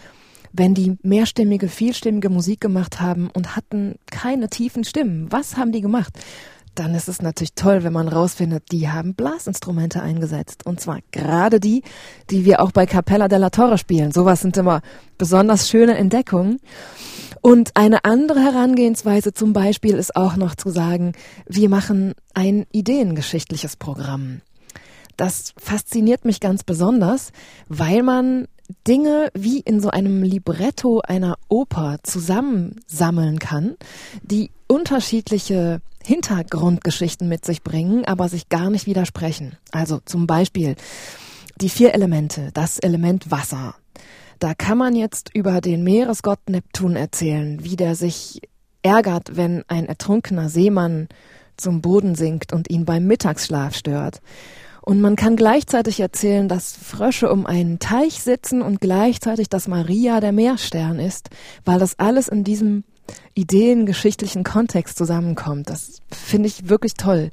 wenn 0.52 0.74
die 0.74 0.96
mehrstimmige, 1.02 1.68
vielstimmige 1.68 2.30
Musik 2.30 2.60
gemacht 2.60 3.00
haben 3.00 3.30
und 3.32 3.56
hatten 3.56 3.96
keine 4.10 4.48
tiefen 4.48 4.84
Stimmen. 4.84 5.30
Was 5.30 5.56
haben 5.56 5.72
die 5.72 5.82
gemacht? 5.82 6.14
Dann 6.78 6.94
ist 6.94 7.08
es 7.08 7.22
natürlich 7.22 7.54
toll, 7.54 7.82
wenn 7.82 7.92
man 7.92 8.08
rausfindet, 8.08 8.70
die 8.70 8.88
haben 8.88 9.14
Blasinstrumente 9.14 10.02
eingesetzt. 10.02 10.66
Und 10.66 10.80
zwar 10.80 11.00
gerade 11.10 11.60
die, 11.60 11.82
die 12.30 12.44
wir 12.44 12.60
auch 12.60 12.72
bei 12.72 12.86
Capella 12.86 13.28
della 13.28 13.50
Torre 13.50 13.78
spielen. 13.78 14.12
Sowas 14.12 14.40
sind 14.40 14.56
immer 14.56 14.82
besonders 15.18 15.68
schöne 15.68 15.96
Entdeckungen. 15.96 16.60
Und 17.40 17.70
eine 17.74 18.04
andere 18.04 18.40
Herangehensweise 18.40 19.32
zum 19.32 19.52
Beispiel 19.52 19.94
ist 19.94 20.16
auch 20.16 20.36
noch 20.36 20.54
zu 20.54 20.70
sagen, 20.70 21.12
wir 21.46 21.68
machen 21.68 22.14
ein 22.34 22.66
ideengeschichtliches 22.72 23.76
Programm. 23.76 24.40
Das 25.16 25.54
fasziniert 25.56 26.24
mich 26.24 26.40
ganz 26.40 26.62
besonders, 26.62 27.32
weil 27.68 28.02
man 28.02 28.48
Dinge 28.86 29.30
wie 29.34 29.60
in 29.60 29.80
so 29.80 29.90
einem 29.90 30.22
Libretto 30.22 31.00
einer 31.00 31.38
Oper 31.48 31.98
zusammensammeln 32.02 33.38
kann, 33.38 33.76
die 34.22 34.50
unterschiedliche 34.66 35.80
Hintergrundgeschichten 36.06 37.28
mit 37.28 37.44
sich 37.44 37.62
bringen, 37.62 38.04
aber 38.04 38.28
sich 38.28 38.48
gar 38.48 38.70
nicht 38.70 38.86
widersprechen. 38.86 39.56
Also 39.72 40.00
zum 40.04 40.26
Beispiel 40.26 40.76
die 41.60 41.68
vier 41.68 41.94
Elemente, 41.94 42.50
das 42.54 42.78
Element 42.78 43.30
Wasser. 43.30 43.74
Da 44.38 44.54
kann 44.54 44.78
man 44.78 44.94
jetzt 44.94 45.30
über 45.34 45.60
den 45.60 45.82
Meeresgott 45.82 46.40
Neptun 46.48 46.96
erzählen, 46.96 47.64
wie 47.64 47.76
der 47.76 47.94
sich 47.94 48.40
ärgert, 48.82 49.36
wenn 49.36 49.64
ein 49.68 49.86
ertrunkener 49.86 50.48
Seemann 50.48 51.08
zum 51.56 51.80
Boden 51.80 52.14
sinkt 52.14 52.52
und 52.52 52.70
ihn 52.70 52.84
beim 52.84 53.06
Mittagsschlaf 53.06 53.74
stört. 53.74 54.20
Und 54.82 55.00
man 55.00 55.16
kann 55.16 55.34
gleichzeitig 55.34 55.98
erzählen, 55.98 56.48
dass 56.48 56.76
Frösche 56.76 57.32
um 57.32 57.44
einen 57.44 57.80
Teich 57.80 58.22
sitzen 58.22 58.62
und 58.62 58.80
gleichzeitig, 58.80 59.48
dass 59.48 59.66
Maria 59.66 60.20
der 60.20 60.30
Meerstern 60.30 61.00
ist, 61.00 61.30
weil 61.64 61.80
das 61.80 61.98
alles 61.98 62.28
in 62.28 62.44
diesem 62.44 62.84
ideengeschichtlichen 63.34 64.44
Kontext 64.44 64.98
zusammenkommt. 64.98 65.70
Das 65.70 66.00
finde 66.10 66.48
ich 66.48 66.68
wirklich 66.68 66.94
toll. 66.94 67.30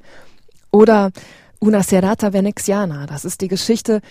Oder 0.72 1.12
Una 1.60 1.84
Serata 1.84 2.34
Veneziana, 2.34 3.06
das 3.06 3.26
ist 3.26 3.42
die 3.42 3.48
Geschichte 3.48 4.02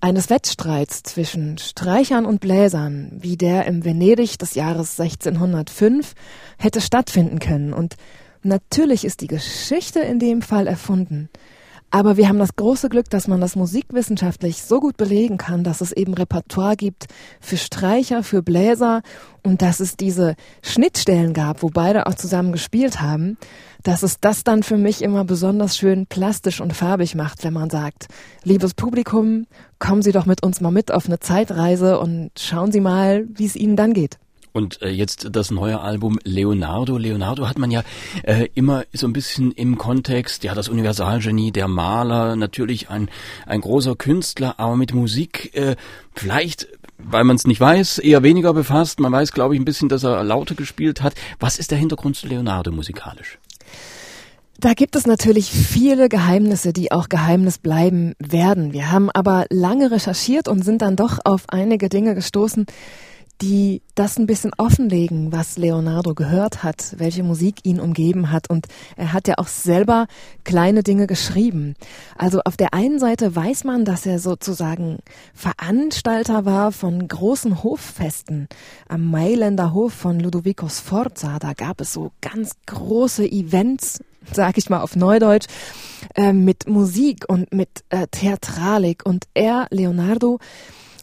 eines 0.00 0.28
Wettstreits 0.28 1.02
zwischen 1.02 1.58
Streichern 1.58 2.26
und 2.26 2.40
Bläsern, 2.40 3.12
wie 3.12 3.36
der 3.36 3.66
im 3.66 3.84
Venedig 3.84 4.38
des 4.38 4.54
Jahres 4.54 4.98
1605 5.00 6.14
hätte 6.58 6.80
stattfinden 6.80 7.38
können. 7.38 7.72
Und 7.72 7.96
natürlich 8.42 9.04
ist 9.04 9.20
die 9.20 9.26
Geschichte 9.26 10.00
in 10.00 10.18
dem 10.18 10.42
Fall 10.42 10.66
erfunden. 10.66 11.28
Aber 11.90 12.16
wir 12.16 12.28
haben 12.28 12.38
das 12.38 12.56
große 12.56 12.88
Glück, 12.88 13.08
dass 13.10 13.28
man 13.28 13.40
das 13.40 13.56
musikwissenschaftlich 13.56 14.62
so 14.62 14.80
gut 14.80 14.96
belegen 14.96 15.38
kann, 15.38 15.64
dass 15.64 15.80
es 15.80 15.92
eben 15.92 16.14
Repertoire 16.14 16.76
gibt 16.76 17.06
für 17.40 17.56
Streicher, 17.56 18.22
für 18.22 18.42
Bläser 18.42 19.02
und 19.42 19.62
dass 19.62 19.80
es 19.80 19.96
diese 19.96 20.34
Schnittstellen 20.62 21.32
gab, 21.32 21.62
wo 21.62 21.70
beide 21.70 22.06
auch 22.06 22.14
zusammen 22.14 22.52
gespielt 22.52 23.00
haben, 23.00 23.38
dass 23.84 24.02
es 24.02 24.18
das 24.20 24.42
dann 24.42 24.64
für 24.64 24.76
mich 24.76 25.00
immer 25.00 25.24
besonders 25.24 25.76
schön 25.76 26.06
plastisch 26.06 26.60
und 26.60 26.72
farbig 26.72 27.14
macht, 27.14 27.44
wenn 27.44 27.52
man 27.52 27.70
sagt, 27.70 28.08
liebes 28.42 28.74
Publikum, 28.74 29.46
kommen 29.78 30.02
Sie 30.02 30.12
doch 30.12 30.26
mit 30.26 30.42
uns 30.42 30.60
mal 30.60 30.72
mit 30.72 30.90
auf 30.90 31.06
eine 31.06 31.20
Zeitreise 31.20 32.00
und 32.00 32.30
schauen 32.36 32.72
Sie 32.72 32.80
mal, 32.80 33.26
wie 33.28 33.46
es 33.46 33.54
Ihnen 33.54 33.76
dann 33.76 33.92
geht. 33.92 34.18
Und 34.56 34.80
äh, 34.80 34.88
jetzt 34.88 35.28
das 35.32 35.50
neue 35.50 35.80
Album 35.80 36.18
Leonardo. 36.24 36.96
Leonardo 36.96 37.46
hat 37.46 37.58
man 37.58 37.70
ja 37.70 37.82
äh, 38.22 38.48
immer 38.54 38.84
so 38.94 39.06
ein 39.06 39.12
bisschen 39.12 39.52
im 39.52 39.76
Kontext, 39.76 40.44
ja, 40.44 40.54
das 40.54 40.70
Universalgenie, 40.70 41.52
der 41.52 41.68
Maler, 41.68 42.36
natürlich 42.36 42.88
ein, 42.88 43.10
ein 43.44 43.60
großer 43.60 43.96
Künstler, 43.96 44.54
aber 44.56 44.74
mit 44.76 44.94
Musik 44.94 45.54
äh, 45.54 45.76
vielleicht 46.14 46.68
weil 46.98 47.24
man 47.24 47.36
es 47.36 47.46
nicht 47.46 47.60
weiß, 47.60 47.98
eher 47.98 48.22
weniger 48.22 48.54
befasst. 48.54 49.00
Man 49.00 49.12
weiß, 49.12 49.32
glaube 49.32 49.54
ich, 49.54 49.60
ein 49.60 49.66
bisschen, 49.66 49.90
dass 49.90 50.02
er 50.02 50.24
Laute 50.24 50.54
gespielt 50.54 51.02
hat. 51.02 51.12
Was 51.38 51.58
ist 51.58 51.70
der 51.70 51.76
Hintergrund 51.76 52.16
zu 52.16 52.26
Leonardo 52.26 52.72
musikalisch? 52.72 53.38
Da 54.58 54.72
gibt 54.72 54.96
es 54.96 55.06
natürlich 55.06 55.50
viele 55.50 56.08
Geheimnisse, 56.08 56.72
die 56.72 56.92
auch 56.92 57.10
Geheimnis 57.10 57.58
bleiben 57.58 58.14
werden. 58.18 58.72
Wir 58.72 58.90
haben 58.90 59.10
aber 59.10 59.44
lange 59.50 59.90
recherchiert 59.90 60.48
und 60.48 60.64
sind 60.64 60.80
dann 60.80 60.96
doch 60.96 61.18
auf 61.24 61.42
einige 61.48 61.90
Dinge 61.90 62.14
gestoßen, 62.14 62.64
die 63.42 63.82
das 63.94 64.18
ein 64.18 64.26
bisschen 64.26 64.52
offenlegen, 64.56 65.30
was 65.32 65.58
Leonardo 65.58 66.14
gehört 66.14 66.62
hat, 66.62 66.94
welche 66.98 67.22
Musik 67.22 67.56
ihn 67.64 67.80
umgeben 67.80 68.30
hat. 68.30 68.48
Und 68.48 68.66
er 68.96 69.12
hat 69.12 69.28
ja 69.28 69.34
auch 69.36 69.48
selber 69.48 70.06
kleine 70.44 70.82
Dinge 70.82 71.06
geschrieben. 71.06 71.74
Also 72.16 72.40
auf 72.44 72.56
der 72.56 72.72
einen 72.72 72.98
Seite 72.98 73.34
weiß 73.34 73.64
man, 73.64 73.84
dass 73.84 74.06
er 74.06 74.18
sozusagen 74.18 74.98
Veranstalter 75.34 76.44
war 76.44 76.72
von 76.72 77.06
großen 77.06 77.62
Hoffesten 77.62 78.48
am 78.88 79.10
Mailänder 79.10 79.72
Hof 79.74 79.92
von 79.92 80.18
Ludovico 80.18 80.68
Sforza. 80.68 81.38
Da 81.38 81.52
gab 81.52 81.80
es 81.80 81.92
so 81.92 82.12
ganz 82.22 82.52
große 82.66 83.26
Events, 83.30 84.00
sag 84.32 84.56
ich 84.56 84.70
mal 84.70 84.80
auf 84.80 84.96
Neudeutsch, 84.96 85.46
äh, 86.14 86.32
mit 86.32 86.68
Musik 86.68 87.24
und 87.28 87.52
mit 87.52 87.84
äh, 87.90 88.06
Theatralik. 88.10 89.04
Und 89.04 89.24
er, 89.34 89.66
Leonardo, 89.70 90.38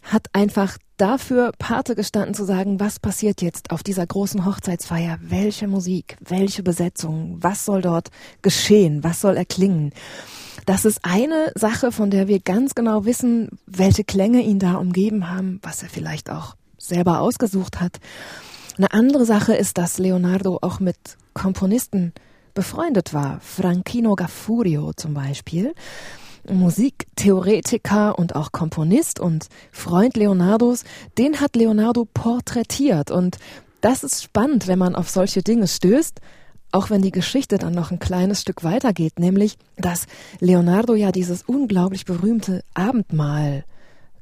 hat 0.04 0.28
einfach 0.34 0.78
dafür 0.98 1.52
Pate 1.58 1.96
gestanden 1.96 2.34
zu 2.34 2.46
sagen, 2.46 2.80
was 2.80 3.00
passiert 3.00 3.42
jetzt 3.42 3.72
auf 3.72 3.84
dieser 3.84 4.06
großen 4.06 4.46
Hochzeitsfeier? 4.46 5.18
Welche 5.22 5.68
Musik? 5.68 6.18
Welche 6.22 6.64
Besetzung? 6.64 7.38
Was 7.42 7.66
soll 7.66 7.82
dort 7.82 8.10
geschehen? 8.42 9.04
Was 9.04 9.22
soll 9.22 9.38
erklingen? 9.38 9.92
Das 10.66 10.86
ist 10.86 11.00
eine 11.04 11.52
Sache, 11.56 11.92
von 11.92 12.10
der 12.10 12.28
wir 12.28 12.40
ganz 12.40 12.76
genau 12.76 13.06
wissen, 13.06 13.50
welche 13.66 14.04
Klänge 14.04 14.42
ihn 14.42 14.60
da 14.60 14.76
umgeben 14.76 15.30
haben, 15.30 15.60
was 15.62 15.84
er 15.84 15.90
vielleicht 15.90 16.30
auch 16.30 16.56
selber 16.78 17.20
ausgesucht 17.20 17.82
hat. 17.82 18.00
Eine 18.78 18.92
andere 18.92 19.26
Sache 19.26 19.54
ist, 19.56 19.78
dass 19.78 19.98
Leonardo 19.98 20.60
auch 20.62 20.80
mit 20.80 20.98
Komponisten 21.34 22.14
befreundet 22.54 23.14
war. 23.14 23.40
Franchino 23.42 24.16
Gaffurio 24.16 24.94
zum 24.94 25.14
Beispiel. 25.14 25.74
Musiktheoretiker 26.50 28.18
und 28.18 28.36
auch 28.36 28.52
Komponist 28.52 29.20
und 29.20 29.48
Freund 29.72 30.18
Leonardos, 30.18 30.84
den 31.18 31.40
hat 31.40 31.56
Leonardo 31.56 32.06
porträtiert 32.12 33.12
und 33.12 33.38
das 33.82 34.04
ist 34.04 34.24
spannend, 34.24 34.68
wenn 34.68 34.80
man 34.80 34.96
auf 34.96 35.10
solche 35.10 35.44
Dinge 35.44 35.68
stößt, 35.68 36.22
auch 36.72 36.90
wenn 36.90 37.02
die 37.02 37.12
Geschichte 37.12 37.58
dann 37.58 37.74
noch 37.74 37.92
ein 37.92 38.00
kleines 38.00 38.42
Stück 38.42 38.64
weitergeht, 38.64 39.20
nämlich, 39.20 39.58
dass 39.78 40.06
Leonardo 40.40 40.96
ja 40.96 41.12
dieses 41.12 41.44
unglaublich 41.44 42.06
berühmte 42.06 42.64
Abendmahl 42.74 43.66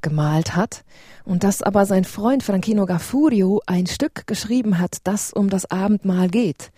gemalt 0.02 0.56
hat 0.56 0.84
und 1.24 1.44
dass 1.44 1.62
aber 1.62 1.86
sein 1.86 2.04
Freund 2.04 2.44
Franchino 2.44 2.86
Gaffurio 2.86 3.62
ein 3.68 3.88
Stück 3.88 4.28
geschrieben 4.28 4.80
hat, 4.80 4.98
das 5.04 5.32
um 5.32 5.50
das 5.50 5.70
Abendmahl 5.70 6.28
geht. 6.28 6.72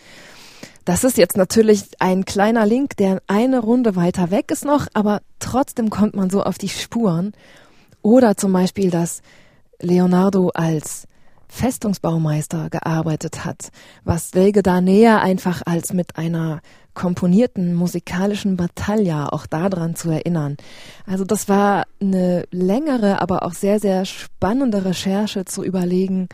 Das 0.86 1.06
ist 1.06 1.18
jetzt 1.18 1.38
natürlich 1.38 1.86
ein 2.00 2.26
kleiner 2.26 2.66
Link, 2.66 2.98
der 2.98 3.22
eine 3.28 3.60
Runde 3.60 3.96
weiter 3.96 4.32
weg 4.32 4.52
ist 4.52 4.66
noch, 4.66 4.88
aber 4.94 5.22
trotzdem 5.40 5.90
kommt 5.90 6.16
man 6.16 6.30
so 6.30 6.44
auf 6.44 6.58
die 6.58 6.70
Spuren. 6.70 7.32
Oder 8.02 8.36
zum 8.36 8.52
Beispiel, 8.52 8.92
dass 8.92 9.22
Leonardo 9.80 10.50
als 10.50 11.08
Festungsbaumeister 11.48 12.70
gearbeitet 12.70 13.46
hat, 13.46 13.70
was 14.04 14.32
da 14.32 14.82
näher 14.82 15.22
einfach 15.22 15.62
als 15.66 15.94
mit 15.94 16.18
einer 16.18 16.62
komponierten 16.96 17.76
musikalischen 17.76 18.58
Battaglia 18.58 19.30
auch 19.30 19.46
daran 19.46 19.96
zu 19.96 20.10
erinnern. 20.10 20.58
Also 21.06 21.24
das 21.24 21.48
war 21.48 21.86
eine 22.02 22.46
längere, 22.52 23.22
aber 23.22 23.44
auch 23.44 23.54
sehr, 23.54 23.80
sehr 23.80 24.06
spannende 24.06 24.84
Recherche 24.84 25.46
zu 25.46 25.64
überlegen, 25.64 26.28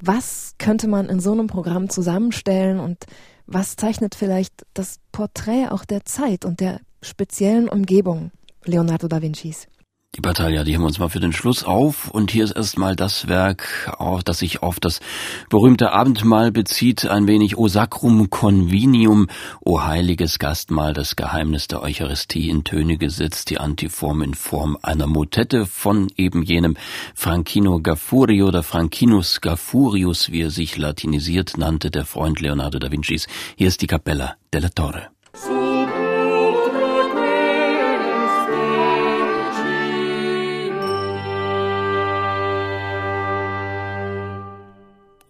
was 0.00 0.54
könnte 0.58 0.88
man 0.88 1.08
in 1.08 1.20
so 1.20 1.32
einem 1.32 1.46
Programm 1.46 1.88
zusammenstellen 1.88 2.80
und 2.80 3.04
was 3.52 3.76
zeichnet 3.76 4.14
vielleicht 4.14 4.66
das 4.74 4.98
Porträt 5.12 5.68
auch 5.70 5.84
der 5.84 6.04
Zeit 6.04 6.44
und 6.44 6.60
der 6.60 6.80
speziellen 7.02 7.68
Umgebung 7.68 8.30
Leonardo 8.64 9.08
da 9.08 9.20
Vincis? 9.20 9.66
Die 10.14 10.20
Battaglia, 10.20 10.62
die 10.62 10.72
heben 10.72 10.82
wir 10.82 10.88
uns 10.88 10.98
mal 10.98 11.08
für 11.08 11.20
den 11.20 11.32
Schluss 11.32 11.64
auf. 11.64 12.10
Und 12.10 12.30
hier 12.30 12.44
ist 12.44 12.50
erstmal 12.50 12.94
das 12.94 13.28
Werk, 13.28 13.96
das 14.26 14.40
sich 14.40 14.62
auf 14.62 14.78
das 14.78 15.00
berühmte 15.48 15.92
Abendmahl 15.92 16.52
bezieht, 16.52 17.06
ein 17.06 17.26
wenig 17.26 17.56
O 17.56 17.66
Sacrum 17.66 18.28
Convinium, 18.28 19.28
O 19.64 19.80
heiliges 19.80 20.38
Gastmahl, 20.38 20.92
das 20.92 21.16
Geheimnis 21.16 21.66
der 21.66 21.80
Eucharistie 21.80 22.50
in 22.50 22.62
Töne 22.62 22.98
gesetzt, 22.98 23.48
die 23.48 23.56
Antiform 23.56 24.20
in 24.20 24.34
Form 24.34 24.76
einer 24.82 25.06
Motette 25.06 25.64
von 25.64 26.12
eben 26.18 26.42
jenem 26.42 26.76
Franchino 27.14 27.80
Gaffurio 27.80 28.48
oder 28.48 28.62
Francinus 28.62 29.40
Gaffurius, 29.40 30.30
wie 30.30 30.42
er 30.42 30.50
sich 30.50 30.76
latinisiert 30.76 31.56
nannte, 31.56 31.90
der 31.90 32.04
Freund 32.04 32.38
Leonardo 32.38 32.78
da 32.78 32.92
Vincis. 32.92 33.28
Hier 33.56 33.68
ist 33.68 33.80
die 33.80 33.86
Cappella 33.86 34.34
della 34.52 34.68
Torre. 34.68 35.08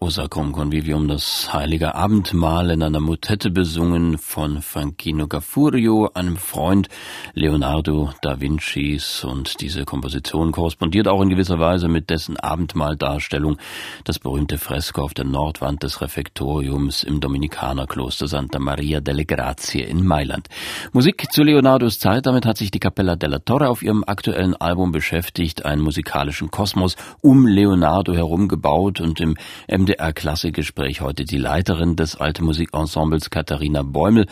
O 0.03 0.09
Sacrum 0.09 0.51
Convivium, 0.51 1.07
das 1.07 1.53
heilige 1.53 1.95
Abendmahl 1.95 2.71
in 2.71 2.83
einer 2.83 2.99
Motette 2.99 3.49
besungen 3.49 4.17
von 4.17 4.61
Franchino 4.61 5.29
Gaffurio, 5.29 6.09
einem 6.13 6.35
Freund 6.35 6.89
Leonardo 7.35 8.11
da 8.21 8.41
Vincis. 8.41 9.23
Und 9.23 9.61
diese 9.61 9.85
Komposition 9.85 10.51
korrespondiert 10.51 11.07
auch 11.07 11.21
in 11.21 11.29
gewisser 11.29 11.57
Weise 11.57 11.87
mit 11.87 12.09
dessen 12.09 12.35
Abendmahldarstellung, 12.35 13.57
das 14.03 14.19
berühmte 14.19 14.57
Fresko 14.57 15.03
auf 15.03 15.13
der 15.13 15.23
Nordwand 15.23 15.83
des 15.83 16.01
Refektoriums 16.01 17.03
im 17.03 17.21
Dominikanerkloster 17.21 18.27
Santa 18.27 18.59
Maria 18.59 18.99
delle 18.99 19.23
Grazie 19.23 19.83
in 19.83 20.05
Mailand. 20.05 20.49
Musik 20.91 21.31
zu 21.31 21.43
Leonardos 21.43 21.99
Zeit, 21.99 22.25
damit 22.25 22.45
hat 22.45 22.57
sich 22.57 22.71
die 22.71 22.79
Cappella 22.79 23.15
della 23.15 23.39
Torre 23.39 23.69
auf 23.69 23.81
ihrem 23.81 24.03
aktuellen 24.05 24.53
Album 24.53 24.91
beschäftigt, 24.91 25.63
einen 25.63 25.81
musikalischen 25.81 26.51
Kosmos 26.51 26.97
um 27.21 27.47
Leonardo 27.47 28.13
herum 28.13 28.49
gebaut 28.49 28.99
und 28.99 29.21
im 29.21 29.37
MD 29.69 29.92
NDR-Klassegespräch 29.93 31.01
heute 31.01 31.25
die 31.25 31.37
Leiterin 31.37 31.95
des 31.95 32.15
Alte 32.15 32.43
Musikensembles 32.43 33.29
Katharina 33.29 33.83
Bäumel. 33.83 34.25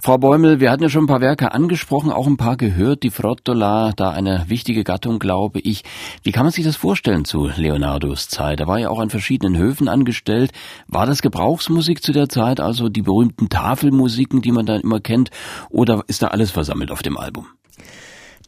Frau 0.00 0.18
Bäumel, 0.18 0.60
wir 0.60 0.70
hatten 0.70 0.82
ja 0.82 0.88
schon 0.88 1.04
ein 1.04 1.08
paar 1.08 1.20
Werke 1.20 1.52
angesprochen, 1.52 2.12
auch 2.12 2.26
ein 2.26 2.36
paar 2.36 2.56
gehört. 2.56 3.02
Die 3.02 3.10
Frottola, 3.10 3.92
da 3.96 4.10
eine 4.10 4.44
wichtige 4.48 4.84
Gattung, 4.84 5.18
glaube 5.18 5.60
ich. 5.60 5.82
Wie 6.22 6.32
kann 6.32 6.44
man 6.44 6.52
sich 6.52 6.64
das 6.64 6.76
vorstellen 6.76 7.24
zu 7.24 7.50
Leonardos 7.56 8.28
Zeit? 8.28 8.60
Er 8.60 8.66
war 8.66 8.78
ja 8.78 8.90
auch 8.90 9.00
an 9.00 9.10
verschiedenen 9.10 9.56
Höfen 9.56 9.88
angestellt. 9.88 10.52
War 10.86 11.06
das 11.06 11.22
Gebrauchsmusik 11.22 12.02
zu 12.02 12.12
der 12.12 12.28
Zeit, 12.28 12.60
also 12.60 12.88
die 12.88 13.02
berühmten 13.02 13.48
Tafelmusiken, 13.48 14.42
die 14.42 14.52
man 14.52 14.66
dann 14.66 14.80
immer 14.80 15.00
kennt, 15.00 15.30
oder 15.70 16.04
ist 16.06 16.22
da 16.22 16.28
alles 16.28 16.50
versammelt 16.50 16.90
auf 16.90 17.02
dem 17.02 17.16
Album? 17.16 17.46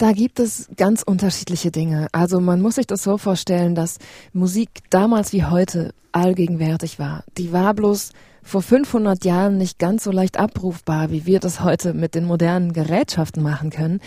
Da 0.03 0.11
gibt 0.11 0.41
es 0.41 0.69
ganz 0.77 1.05
unterschiedliche 1.05 1.71
Dinge. 1.71 2.09
Also 2.11 2.41
man 2.41 2.61
muss 2.61 2.75
sich 2.75 2.89
das 2.89 3.05
so 3.05 3.19
vorstellen, 3.19 3.77
dass 3.77 3.99
Musik 4.33 4.69
damals 4.91 5.33
wie 5.33 5.45
heute 5.45 5.95
allgegenwärtig 6.11 6.99
war. 6.99 7.23
Die 7.39 7.53
war 7.53 7.73
bloß 7.73 8.11
vor 8.43 8.63
500 8.63 9.25
Jahren 9.25 9.59
nicht 9.59 9.79
ganz 9.79 10.03
so 10.03 10.11
leicht 10.11 10.41
abrufbar, 10.41 11.13
wie 11.13 11.25
wir 11.27 11.39
das 11.39 11.63
heute 11.63 11.95
mit 11.95 12.17
den 12.17 12.25
modernen 12.25 12.73
Gerätschaften 12.73 13.45
machen 13.45 13.71
können, 13.71 14.01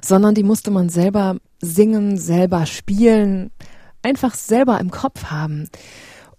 sondern 0.00 0.36
die 0.36 0.44
musste 0.44 0.70
man 0.70 0.88
selber 0.88 1.38
singen, 1.60 2.16
selber 2.16 2.64
spielen, 2.64 3.50
einfach 4.02 4.36
selber 4.36 4.78
im 4.78 4.92
Kopf 4.92 5.32
haben. 5.32 5.68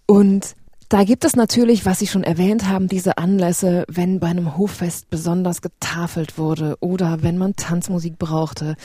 Und 0.06 0.56
da 0.92 1.06
gibt 1.06 1.24
es 1.24 1.38
natürlich, 1.38 1.86
was 1.86 2.00
Sie 2.00 2.08
schon 2.08 2.26
erwähnt 2.26 2.68
haben, 2.68 2.90
diese 2.90 3.18
Anlässe, 3.18 3.86
wenn 3.88 4.20
bei 4.20 4.28
einem 4.28 4.58
Hoffest 4.58 5.10
besonders 5.10 5.62
getafelt 5.62 6.38
wurde 6.38 6.76
oder 6.82 7.24
wenn 7.24 7.38
man 7.38 7.56
Tanzmusik 7.56 8.20
brauchte. 8.20 8.76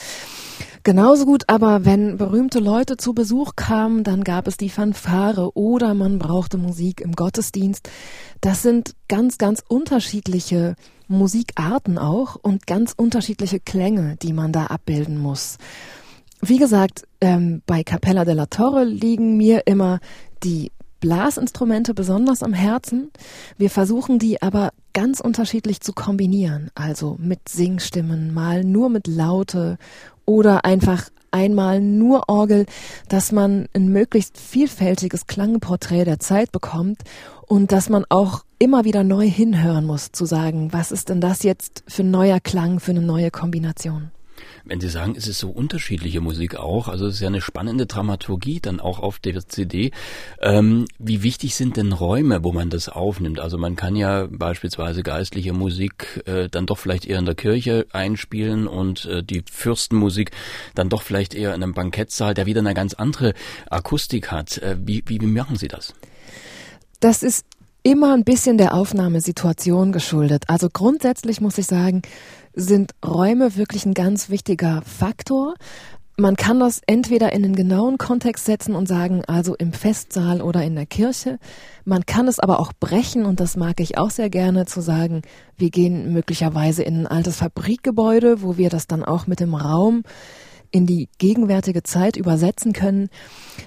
Genauso 0.83 1.25
gut 1.25 1.43
aber, 1.47 1.83
wenn 1.83 2.15
berühmte 2.15 2.59
Leute 2.59 2.95
zu 2.95 3.13
Besuch 3.13 3.57
kamen, 3.57 4.05
dann 4.05 4.23
gab 4.23 4.47
es 4.47 4.55
die 4.55 4.69
Fanfare 4.69 5.51
oder 5.57 5.93
man 5.95 6.17
brauchte 6.17 6.57
Musik 6.57 7.01
im 7.01 7.11
Gottesdienst. 7.11 7.89
Das 8.39 8.61
sind 8.61 8.95
ganz, 9.09 9.37
ganz 9.37 9.61
unterschiedliche 9.67 10.75
Musikarten 11.09 11.97
auch 11.97 12.37
und 12.41 12.67
ganz 12.67 12.93
unterschiedliche 12.95 13.59
Klänge, 13.59 14.15
die 14.21 14.31
man 14.31 14.53
da 14.53 14.67
abbilden 14.67 15.17
muss. 15.17 15.57
Wie 16.39 16.57
gesagt, 16.57 17.05
ähm, 17.19 17.63
bei 17.65 17.83
Capella 17.83 18.23
della 18.23 18.45
Torre 18.45 18.85
liegen 18.85 19.35
mir 19.35 19.63
immer 19.65 19.99
die 20.43 20.71
Blasinstrumente 20.99 21.93
besonders 21.93 22.43
am 22.43 22.53
Herzen. 22.53 23.11
Wir 23.57 23.69
versuchen 23.69 24.19
die 24.19 24.41
aber 24.41 24.71
ganz 24.93 25.19
unterschiedlich 25.19 25.81
zu 25.81 25.93
kombinieren, 25.93 26.71
also 26.75 27.17
mit 27.19 27.49
Singstimmen, 27.49 28.33
mal 28.33 28.63
nur 28.63 28.89
mit 28.89 29.07
Laute 29.07 29.77
oder 30.25 30.65
einfach 30.65 31.09
einmal 31.31 31.81
nur 31.81 32.29
Orgel, 32.29 32.65
dass 33.09 33.31
man 33.31 33.67
ein 33.73 33.89
möglichst 33.89 34.37
vielfältiges 34.37 35.27
Klangporträt 35.27 36.05
der 36.05 36.19
Zeit 36.19 36.51
bekommt 36.51 37.03
und 37.45 37.71
dass 37.71 37.89
man 37.89 38.05
auch 38.09 38.43
immer 38.59 38.85
wieder 38.85 39.03
neu 39.03 39.29
hinhören 39.29 39.85
muss, 39.85 40.11
zu 40.11 40.25
sagen, 40.25 40.73
was 40.73 40.91
ist 40.91 41.09
denn 41.09 41.21
das 41.21 41.43
jetzt 41.43 41.83
für 41.87 42.03
ein 42.03 42.11
neuer 42.11 42.39
Klang, 42.39 42.79
für 42.79 42.91
eine 42.91 43.01
neue 43.01 43.31
Kombination. 43.31 44.11
Wenn 44.69 44.79
Sie 44.79 44.89
sagen, 44.89 45.15
es 45.17 45.27
ist 45.27 45.39
so 45.39 45.49
unterschiedliche 45.49 46.21
Musik 46.21 46.55
auch, 46.55 46.87
also 46.87 47.07
es 47.07 47.15
ist 47.15 47.21
ja 47.21 47.27
eine 47.27 47.41
spannende 47.41 47.85
Dramaturgie 47.85 48.59
dann 48.59 48.79
auch 48.79 48.99
auf 48.99 49.19
der 49.19 49.47
CD. 49.47 49.91
Ähm, 50.41 50.85
wie 50.99 51.23
wichtig 51.23 51.55
sind 51.55 51.77
denn 51.77 51.91
Räume, 51.91 52.43
wo 52.43 52.51
man 52.51 52.69
das 52.69 52.89
aufnimmt? 52.89 53.39
Also 53.39 53.57
man 53.57 53.75
kann 53.75 53.95
ja 53.95 54.27
beispielsweise 54.29 55.03
geistliche 55.03 55.53
Musik 55.53 56.23
äh, 56.25 56.49
dann 56.49 56.65
doch 56.65 56.77
vielleicht 56.77 57.05
eher 57.05 57.19
in 57.19 57.25
der 57.25 57.35
Kirche 57.35 57.87
einspielen 57.91 58.67
und 58.67 59.05
äh, 59.05 59.23
die 59.23 59.43
Fürstenmusik 59.49 60.31
dann 60.75 60.89
doch 60.89 61.01
vielleicht 61.01 61.33
eher 61.33 61.53
in 61.53 61.63
einem 61.63 61.73
Bankettsaal, 61.73 62.33
der 62.33 62.45
wieder 62.45 62.59
eine 62.59 62.73
ganz 62.73 62.93
andere 62.93 63.33
Akustik 63.69 64.31
hat. 64.31 64.57
Äh, 64.57 64.77
wie, 64.79 65.03
wie, 65.05 65.21
wie 65.21 65.27
machen 65.27 65.55
Sie 65.55 65.67
das? 65.67 65.93
Das 66.99 67.23
ist 67.23 67.45
immer 67.83 68.13
ein 68.13 68.23
bisschen 68.23 68.57
der 68.57 68.73
Aufnahmesituation 68.73 69.91
geschuldet. 69.91 70.43
Also 70.47 70.67
grundsätzlich 70.71 71.39
muss 71.39 71.57
ich 71.57 71.67
sagen, 71.67 72.01
sind 72.57 72.93
Räume 73.05 73.55
wirklich 73.55 73.85
ein 73.85 73.93
ganz 73.93 74.29
wichtiger 74.29 74.81
Faktor. 74.81 75.53
Man 76.19 76.35
kann 76.35 76.59
das 76.59 76.81
entweder 76.87 77.31
in 77.31 77.43
den 77.43 77.55
genauen 77.55 77.99
Kontext 77.99 78.45
setzen 78.45 78.73
und 78.73 78.87
sagen, 78.87 79.23
also 79.27 79.53
im 79.53 79.71
Festsaal 79.71 80.41
oder 80.41 80.63
in 80.63 80.73
der 80.73 80.87
Kirche. 80.87 81.37
Man 81.85 82.07
kann 82.07 82.27
es 82.27 82.39
aber 82.39 82.59
auch 82.59 82.73
brechen 82.73 83.25
und 83.25 83.39
das 83.39 83.55
mag 83.55 83.79
ich 83.79 83.99
auch 83.99 84.09
sehr 84.09 84.31
gerne 84.31 84.65
zu 84.65 84.81
sagen, 84.81 85.21
wir 85.55 85.69
gehen 85.69 86.11
möglicherweise 86.11 86.81
in 86.81 87.01
ein 87.01 87.07
altes 87.07 87.37
Fabrikgebäude, 87.37 88.41
wo 88.41 88.57
wir 88.57 88.69
das 88.69 88.87
dann 88.87 89.05
auch 89.05 89.27
mit 89.27 89.39
dem 89.39 89.53
Raum 89.53 90.01
in 90.71 90.87
die 90.87 91.07
gegenwärtige 91.19 91.83
Zeit 91.83 92.17
übersetzen 92.17 92.73
können. 92.73 93.09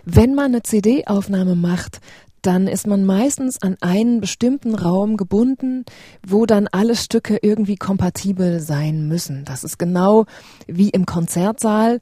Wenn 0.04 0.34
man 0.34 0.46
eine 0.46 0.64
CD-Aufnahme 0.64 1.54
macht, 1.54 2.00
dann 2.42 2.66
ist 2.66 2.86
man 2.86 3.04
meistens 3.04 3.60
an 3.62 3.76
einen 3.80 4.20
bestimmten 4.20 4.74
Raum 4.74 5.16
gebunden, 5.16 5.84
wo 6.26 6.46
dann 6.46 6.68
alle 6.68 6.96
Stücke 6.96 7.38
irgendwie 7.42 7.76
kompatibel 7.76 8.60
sein 8.60 9.08
müssen. 9.08 9.44
Das 9.44 9.64
ist 9.64 9.78
genau 9.78 10.26
wie 10.66 10.90
im 10.90 11.06
Konzertsaal. 11.06 12.00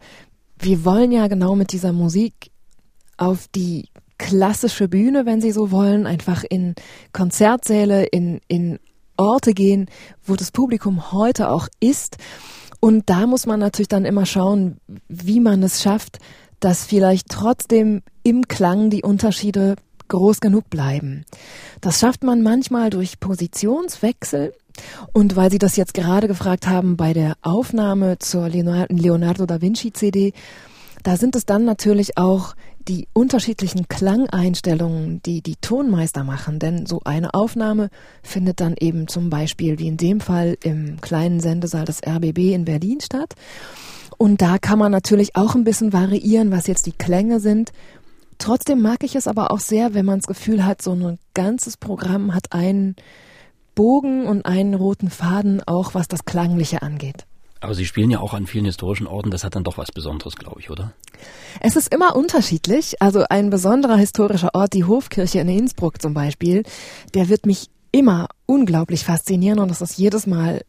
Wir 0.58 0.84
wollen 0.84 1.12
ja 1.12 1.26
genau 1.28 1.54
mit 1.54 1.72
dieser 1.72 1.92
Musik 1.92 2.50
auf 3.16 3.48
die 3.48 3.88
klassische 4.18 4.88
Bühne, 4.88 5.26
wenn 5.26 5.40
Sie 5.40 5.52
so 5.52 5.70
wollen, 5.70 6.06
einfach 6.06 6.44
in 6.48 6.74
Konzertsäle, 7.12 8.04
in, 8.04 8.40
in 8.48 8.78
Orte 9.16 9.54
gehen, 9.54 9.86
wo 10.24 10.36
das 10.36 10.50
Publikum 10.50 11.12
heute 11.12 11.50
auch 11.50 11.68
ist. 11.80 12.16
Und 12.80 13.10
da 13.10 13.26
muss 13.26 13.46
man 13.46 13.60
natürlich 13.60 13.88
dann 13.88 14.04
immer 14.04 14.26
schauen, 14.26 14.78
wie 15.08 15.40
man 15.40 15.62
es 15.62 15.82
schafft, 15.82 16.18
dass 16.60 16.84
vielleicht 16.84 17.28
trotzdem 17.28 18.02
im 18.22 18.46
Klang 18.48 18.90
die 18.90 19.02
Unterschiede 19.02 19.76
groß 20.08 20.40
genug 20.40 20.70
bleiben. 20.70 21.24
Das 21.80 22.00
schafft 22.00 22.24
man 22.24 22.42
manchmal 22.42 22.90
durch 22.90 23.20
Positionswechsel. 23.20 24.52
Und 25.12 25.36
weil 25.36 25.50
Sie 25.50 25.58
das 25.58 25.76
jetzt 25.76 25.94
gerade 25.94 26.28
gefragt 26.28 26.68
haben 26.68 26.96
bei 26.96 27.12
der 27.12 27.36
Aufnahme 27.42 28.18
zur 28.18 28.48
Leonardo 28.48 29.46
da 29.46 29.60
Vinci 29.60 29.92
CD, 29.92 30.32
da 31.02 31.16
sind 31.16 31.36
es 31.36 31.46
dann 31.46 31.64
natürlich 31.64 32.18
auch 32.18 32.54
die 32.88 33.06
unterschiedlichen 33.12 33.86
Klangeinstellungen, 33.88 35.22
die 35.22 35.42
die 35.42 35.56
Tonmeister 35.56 36.24
machen. 36.24 36.58
Denn 36.58 36.86
so 36.86 37.00
eine 37.04 37.34
Aufnahme 37.34 37.90
findet 38.22 38.60
dann 38.60 38.74
eben 38.78 39.08
zum 39.08 39.30
Beispiel 39.30 39.78
wie 39.78 39.88
in 39.88 39.96
dem 39.96 40.20
Fall 40.20 40.56
im 40.62 41.00
kleinen 41.00 41.40
Sendesaal 41.40 41.84
des 41.84 42.00
RBB 42.06 42.54
in 42.54 42.64
Berlin 42.64 43.00
statt. 43.00 43.34
Und 44.16 44.42
da 44.42 44.58
kann 44.58 44.78
man 44.78 44.90
natürlich 44.90 45.36
auch 45.36 45.54
ein 45.54 45.64
bisschen 45.64 45.92
variieren, 45.92 46.50
was 46.50 46.66
jetzt 46.66 46.86
die 46.86 46.92
Klänge 46.92 47.40
sind 47.40 47.70
Trotzdem 48.38 48.80
mag 48.80 49.02
ich 49.02 49.16
es 49.16 49.26
aber 49.26 49.50
auch 49.50 49.60
sehr, 49.60 49.94
wenn 49.94 50.06
man 50.06 50.20
das 50.20 50.26
Gefühl 50.26 50.64
hat, 50.64 50.80
so 50.80 50.92
ein 50.92 51.18
ganzes 51.34 51.76
Programm 51.76 52.34
hat 52.34 52.52
einen 52.52 52.96
Bogen 53.74 54.26
und 54.26 54.46
einen 54.46 54.74
roten 54.74 55.10
Faden, 55.10 55.62
auch 55.66 55.94
was 55.94 56.08
das 56.08 56.24
Klangliche 56.24 56.82
angeht. 56.82 57.26
Aber 57.60 57.74
Sie 57.74 57.86
spielen 57.86 58.10
ja 58.10 58.20
auch 58.20 58.34
an 58.34 58.46
vielen 58.46 58.64
historischen 58.64 59.08
Orten, 59.08 59.30
das 59.30 59.42
hat 59.42 59.56
dann 59.56 59.64
doch 59.64 59.78
was 59.78 59.90
Besonderes, 59.90 60.36
glaube 60.36 60.60
ich, 60.60 60.70
oder? 60.70 60.92
Es 61.60 61.74
ist 61.74 61.92
immer 61.92 62.14
unterschiedlich. 62.14 63.02
Also 63.02 63.24
ein 63.28 63.50
besonderer 63.50 63.96
historischer 63.96 64.54
Ort, 64.54 64.74
die 64.74 64.84
Hofkirche 64.84 65.40
in 65.40 65.48
Innsbruck 65.48 66.00
zum 66.00 66.14
Beispiel, 66.14 66.62
der 67.14 67.28
wird 67.28 67.46
mich 67.46 67.68
immer 67.90 68.28
unglaublich 68.46 69.04
faszinieren 69.04 69.58
und 69.58 69.68
das 69.70 69.80
ist 69.80 69.98
jedes 69.98 70.26
Mal 70.26 70.62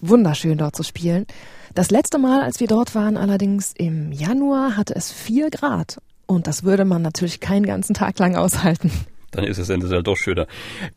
wunderschön 0.00 0.58
dort 0.58 0.76
zu 0.76 0.82
spielen. 0.82 1.26
Das 1.74 1.90
letzte 1.90 2.18
Mal, 2.18 2.42
als 2.42 2.60
wir 2.60 2.66
dort 2.66 2.94
waren, 2.94 3.16
allerdings 3.16 3.72
im 3.76 4.12
Januar, 4.12 4.76
hatte 4.76 4.94
es 4.94 5.10
vier 5.10 5.50
Grad. 5.50 5.98
Und 6.26 6.46
das 6.46 6.64
würde 6.64 6.84
man 6.84 7.02
natürlich 7.02 7.40
keinen 7.40 7.66
ganzen 7.66 7.94
Tag 7.94 8.18
lang 8.18 8.36
aushalten 8.36 8.90
dann 9.34 9.44
ist 9.44 9.58
es 9.58 9.68
ja 9.68 10.02
doch 10.02 10.16
schöner. 10.16 10.46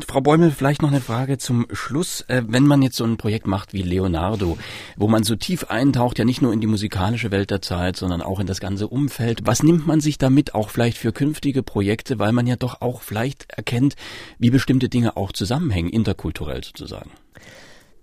Frau 0.06 0.22
Bäumel, 0.22 0.52
vielleicht 0.52 0.82
noch 0.82 0.92
eine 0.92 1.02
Frage 1.02 1.38
zum 1.38 1.66
Schluss. 1.72 2.22
Äh, 2.28 2.44
wenn 2.48 2.68
man 2.68 2.82
jetzt 2.82 2.98
so 2.98 3.04
ein 3.04 3.18
Projekt 3.18 3.48
macht 3.48 3.74
wie 3.74 3.82
Leonardo, 3.82 4.58
wo 4.96 5.08
man 5.08 5.24
so 5.24 5.36
tief 5.36 5.66
eintaucht, 5.66 6.20
ja 6.20 6.26
nicht 6.26 6.42
nur 6.42 6.54
in 6.54 6.62
die 6.62 6.68
musikalische 6.68 7.32
Welt 7.32 7.52
der 7.52 7.62
Zeit, 7.62 7.98
sondern 7.98 8.22
auch 8.22 8.40
in 8.40 8.48
das 8.48 8.60
ganze 8.60 8.88
Umfeld, 8.88 9.42
was 9.46 9.64
nimmt 9.64 9.88
man 9.88 10.02
sich 10.02 10.18
damit 10.18 10.56
auch 10.56 10.70
vielleicht 10.70 10.98
für 10.98 11.12
künftige 11.12 11.64
Projekte, 11.64 12.20
weil 12.20 12.32
man 12.32 12.48
ja 12.48 12.56
doch 12.56 12.82
auch 12.82 13.02
vielleicht 13.02 13.50
erkennt, 13.50 13.96
wie 14.38 14.52
bestimmte 14.52 14.90
Dinge 14.90 15.18
auch 15.18 15.32
zusammenhängen, 15.32 15.90
interkulturell 15.90 16.64
sozusagen? 16.64 17.12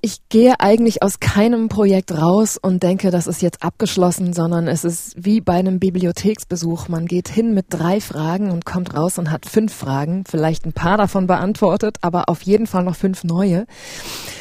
Ich 0.05 0.29
gehe 0.29 0.61
eigentlich 0.61 1.03
aus 1.03 1.19
keinem 1.19 1.71
Projekt 1.71 2.13
raus 2.13 2.59
und 2.61 2.83
denke, 2.83 3.11
das 3.11 3.27
ist 3.27 3.41
jetzt 3.41 3.63
abgeschlossen, 3.63 4.35
sondern 4.35 4.69
es 4.69 4.85
ist 4.85 5.15
wie 5.17 5.41
bei 5.41 5.55
einem 5.55 5.81
Bibliotheksbesuch. 5.81 6.89
Man 6.89 7.07
geht 7.07 7.31
hin 7.31 7.55
mit 7.55 7.69
drei 7.71 8.03
Fragen 8.03 8.51
und 8.51 8.67
kommt 8.67 8.95
raus 8.95 9.17
und 9.17 9.31
hat 9.31 9.47
fünf 9.47 9.73
Fragen, 9.73 10.25
vielleicht 10.29 10.67
ein 10.67 10.75
paar 10.75 10.99
davon 10.99 11.27
beantwortet, 11.27 11.97
aber 12.03 12.29
auf 12.29 12.43
jeden 12.43 12.67
Fall 12.67 12.85
noch 12.85 12.97
fünf 12.97 13.25
neue. 13.25 13.65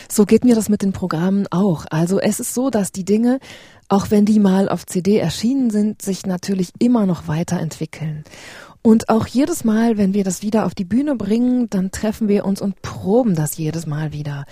So 0.10 0.26
geht 0.26 0.43
mir 0.43 0.54
das 0.54 0.67
mit 0.67 0.82
den 0.82 0.91
Programmen 0.91 1.47
auch. 1.49 1.86
Also 1.89 2.19
es 2.19 2.41
ist 2.41 2.54
so, 2.54 2.69
dass 2.69 2.91
die 2.91 3.06
Dinge, 3.06 3.39
auch 3.88 4.12
wenn 4.12 4.26
die 4.26 4.39
mal 4.39 4.67
auf 4.67 4.86
CD 4.86 5.15
erschienen 5.15 5.69
sind, 5.69 6.02
sich 6.02 6.26
natürlich 6.26 6.73
immer 6.80 7.06
noch 7.06 7.30
weiterentwickeln. 7.30 8.26
Und 8.86 9.08
auch 9.08 9.26
jedes 9.26 9.63
Mal, 9.63 9.98
wenn 9.98 10.13
wir 10.13 10.26
das 10.26 10.41
wieder 10.41 10.65
auf 10.65 10.76
die 10.76 10.84
Bühne 10.84 11.15
bringen, 11.15 11.69
dann 11.69 11.91
treffen 11.91 12.28
wir 12.28 12.43
uns 12.43 12.62
und 12.62 12.82
proben 12.82 13.34
das 13.34 13.58
jedes 13.58 13.88
Mal 13.88 14.12
wieder. 14.12 14.43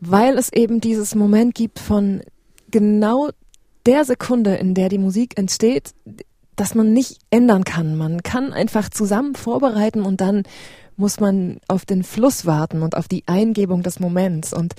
Weil 0.00 0.38
es 0.38 0.52
eben 0.52 0.80
dieses 0.80 1.16
Moment 1.16 1.56
gibt 1.56 1.80
von 1.80 2.22
genau 2.70 3.30
der 3.84 4.04
Sekunde, 4.04 4.54
in 4.54 4.74
der 4.74 4.88
die 4.88 4.98
Musik 4.98 5.36
entsteht, 5.36 5.94
dass 6.54 6.76
man 6.76 6.92
nicht 6.92 7.18
ändern 7.30 7.64
kann. 7.64 7.96
Man 7.96 8.22
kann 8.22 8.52
einfach 8.52 8.88
zusammen 8.88 9.34
vorbereiten 9.34 10.02
und 10.02 10.20
dann 10.20 10.44
muss 10.96 11.18
man 11.18 11.58
auf 11.66 11.84
den 11.84 12.04
Fluss 12.04 12.46
warten 12.46 12.82
und 12.82 12.96
auf 12.96 13.08
die 13.08 13.24
Eingebung 13.26 13.82
des 13.82 13.98
Moments. 13.98 14.52
Und 14.52 14.74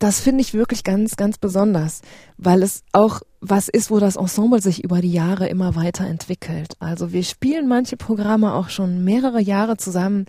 das 0.00 0.18
finde 0.18 0.40
ich 0.40 0.54
wirklich 0.54 0.82
ganz, 0.82 1.16
ganz 1.16 1.36
besonders, 1.38 2.00
weil 2.38 2.62
es 2.62 2.82
auch 2.92 3.20
was 3.40 3.68
ist, 3.68 3.90
wo 3.90 4.00
das 4.00 4.16
Ensemble 4.16 4.60
sich 4.60 4.82
über 4.82 5.00
die 5.00 5.12
Jahre 5.12 5.46
immer 5.48 5.76
weiter 5.76 6.06
entwickelt. 6.06 6.74
Also 6.80 7.12
wir 7.12 7.22
spielen 7.22 7.68
manche 7.68 7.96
Programme 7.96 8.54
auch 8.54 8.70
schon 8.70 9.04
mehrere 9.04 9.40
Jahre 9.40 9.76
zusammen, 9.76 10.24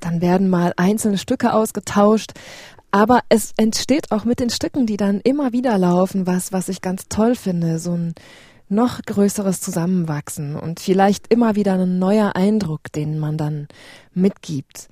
dann 0.00 0.20
werden 0.20 0.48
mal 0.48 0.72
einzelne 0.76 1.18
Stücke 1.18 1.52
ausgetauscht, 1.52 2.32
aber 2.92 3.20
es 3.28 3.52
entsteht 3.56 4.12
auch 4.12 4.24
mit 4.24 4.38
den 4.38 4.50
Stücken, 4.50 4.86
die 4.86 4.96
dann 4.96 5.20
immer 5.20 5.52
wieder 5.52 5.76
laufen, 5.78 6.26
was, 6.26 6.52
was 6.52 6.68
ich 6.68 6.80
ganz 6.80 7.08
toll 7.08 7.34
finde, 7.34 7.80
so 7.80 7.92
ein 7.92 8.14
noch 8.68 9.02
größeres 9.02 9.60
Zusammenwachsen 9.60 10.54
und 10.54 10.78
vielleicht 10.78 11.32
immer 11.32 11.56
wieder 11.56 11.74
ein 11.74 11.98
neuer 11.98 12.36
Eindruck, 12.36 12.92
den 12.92 13.18
man 13.18 13.36
dann 13.36 13.66
mitgibt. 14.14 14.88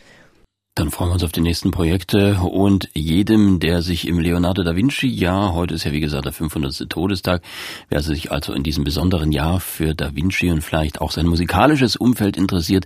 Dann 0.76 0.90
freuen 0.90 1.08
wir 1.08 1.14
uns 1.14 1.24
auf 1.24 1.32
die 1.32 1.40
nächsten 1.40 1.70
Projekte 1.70 2.34
und 2.34 2.90
jedem, 2.92 3.60
der 3.60 3.80
sich 3.80 4.06
im 4.06 4.18
Leonardo 4.18 4.62
da 4.62 4.76
Vinci 4.76 5.06
Jahr, 5.06 5.54
heute 5.54 5.72
ist 5.72 5.84
ja 5.84 5.92
wie 5.92 6.00
gesagt 6.00 6.26
der 6.26 6.34
500. 6.34 6.90
Todestag, 6.90 7.40
wer 7.88 8.02
sich 8.02 8.30
also 8.30 8.52
in 8.52 8.62
diesem 8.62 8.84
besonderen 8.84 9.32
Jahr 9.32 9.58
für 9.60 9.94
da 9.94 10.14
Vinci 10.14 10.50
und 10.50 10.60
vielleicht 10.60 11.00
auch 11.00 11.12
sein 11.12 11.28
musikalisches 11.28 11.96
Umfeld 11.96 12.36
interessiert, 12.36 12.84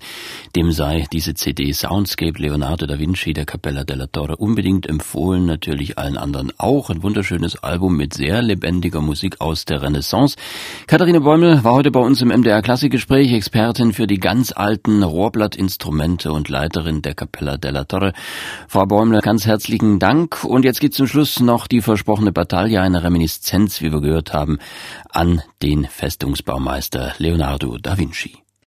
dem 0.54 0.70
sei 0.70 1.08
diese 1.12 1.34
CD 1.34 1.72
Soundscape 1.72 2.40
Leonardo 2.40 2.86
da 2.86 3.00
Vinci 3.00 3.32
der 3.32 3.44
Cappella 3.44 3.82
della 3.82 4.06
Torre 4.06 4.36
unbedingt 4.36 4.88
empfohlen, 4.88 5.44
natürlich 5.44 5.98
allen 5.98 6.16
anderen 6.16 6.52
auch. 6.58 6.90
Ein 6.90 7.02
wunderschönes 7.02 7.56
Album 7.56 7.96
mit 7.96 8.14
sehr 8.14 8.40
lebendiger 8.40 9.00
Musik 9.00 9.40
aus 9.40 9.64
der 9.64 9.82
Renaissance. 9.82 10.36
Katharine 10.86 11.22
Bäumel 11.22 11.64
war 11.64 11.72
heute 11.72 11.90
bei 11.90 11.98
uns 11.98 12.22
im 12.22 12.28
MDR 12.28 12.62
Klassikgespräch, 12.62 13.32
Expertin 13.32 13.92
für 13.92 14.06
die 14.06 14.20
ganz 14.20 14.52
alten 14.52 15.02
Rohrblattinstrumente 15.02 16.32
und 16.32 16.48
Leiterin 16.48 17.02
der 17.02 17.14
Cappella 17.14 17.56
della 17.56 17.79
La 17.80 17.84
Torre. 17.84 18.12
Frau 18.68 18.84
Bäumler, 18.84 19.20
ganz 19.20 19.46
herzlichen 19.46 19.98
Dank. 19.98 20.44
Und 20.44 20.64
jetzt 20.66 20.80
geht 20.80 20.92
zum 20.92 21.06
Schluss 21.06 21.40
noch 21.40 21.66
die 21.66 21.80
versprochene 21.80 22.30
Bataille, 22.30 22.82
eine 22.82 23.02
Reminiszenz, 23.02 23.80
wie 23.80 23.90
wir 23.90 24.02
gehört 24.02 24.34
haben, 24.34 24.58
an 25.08 25.42
den 25.62 25.86
Festungsbaumeister 25.86 27.14
Leonardo 27.16 27.78
da 27.78 27.96
Vinci. 27.96 28.49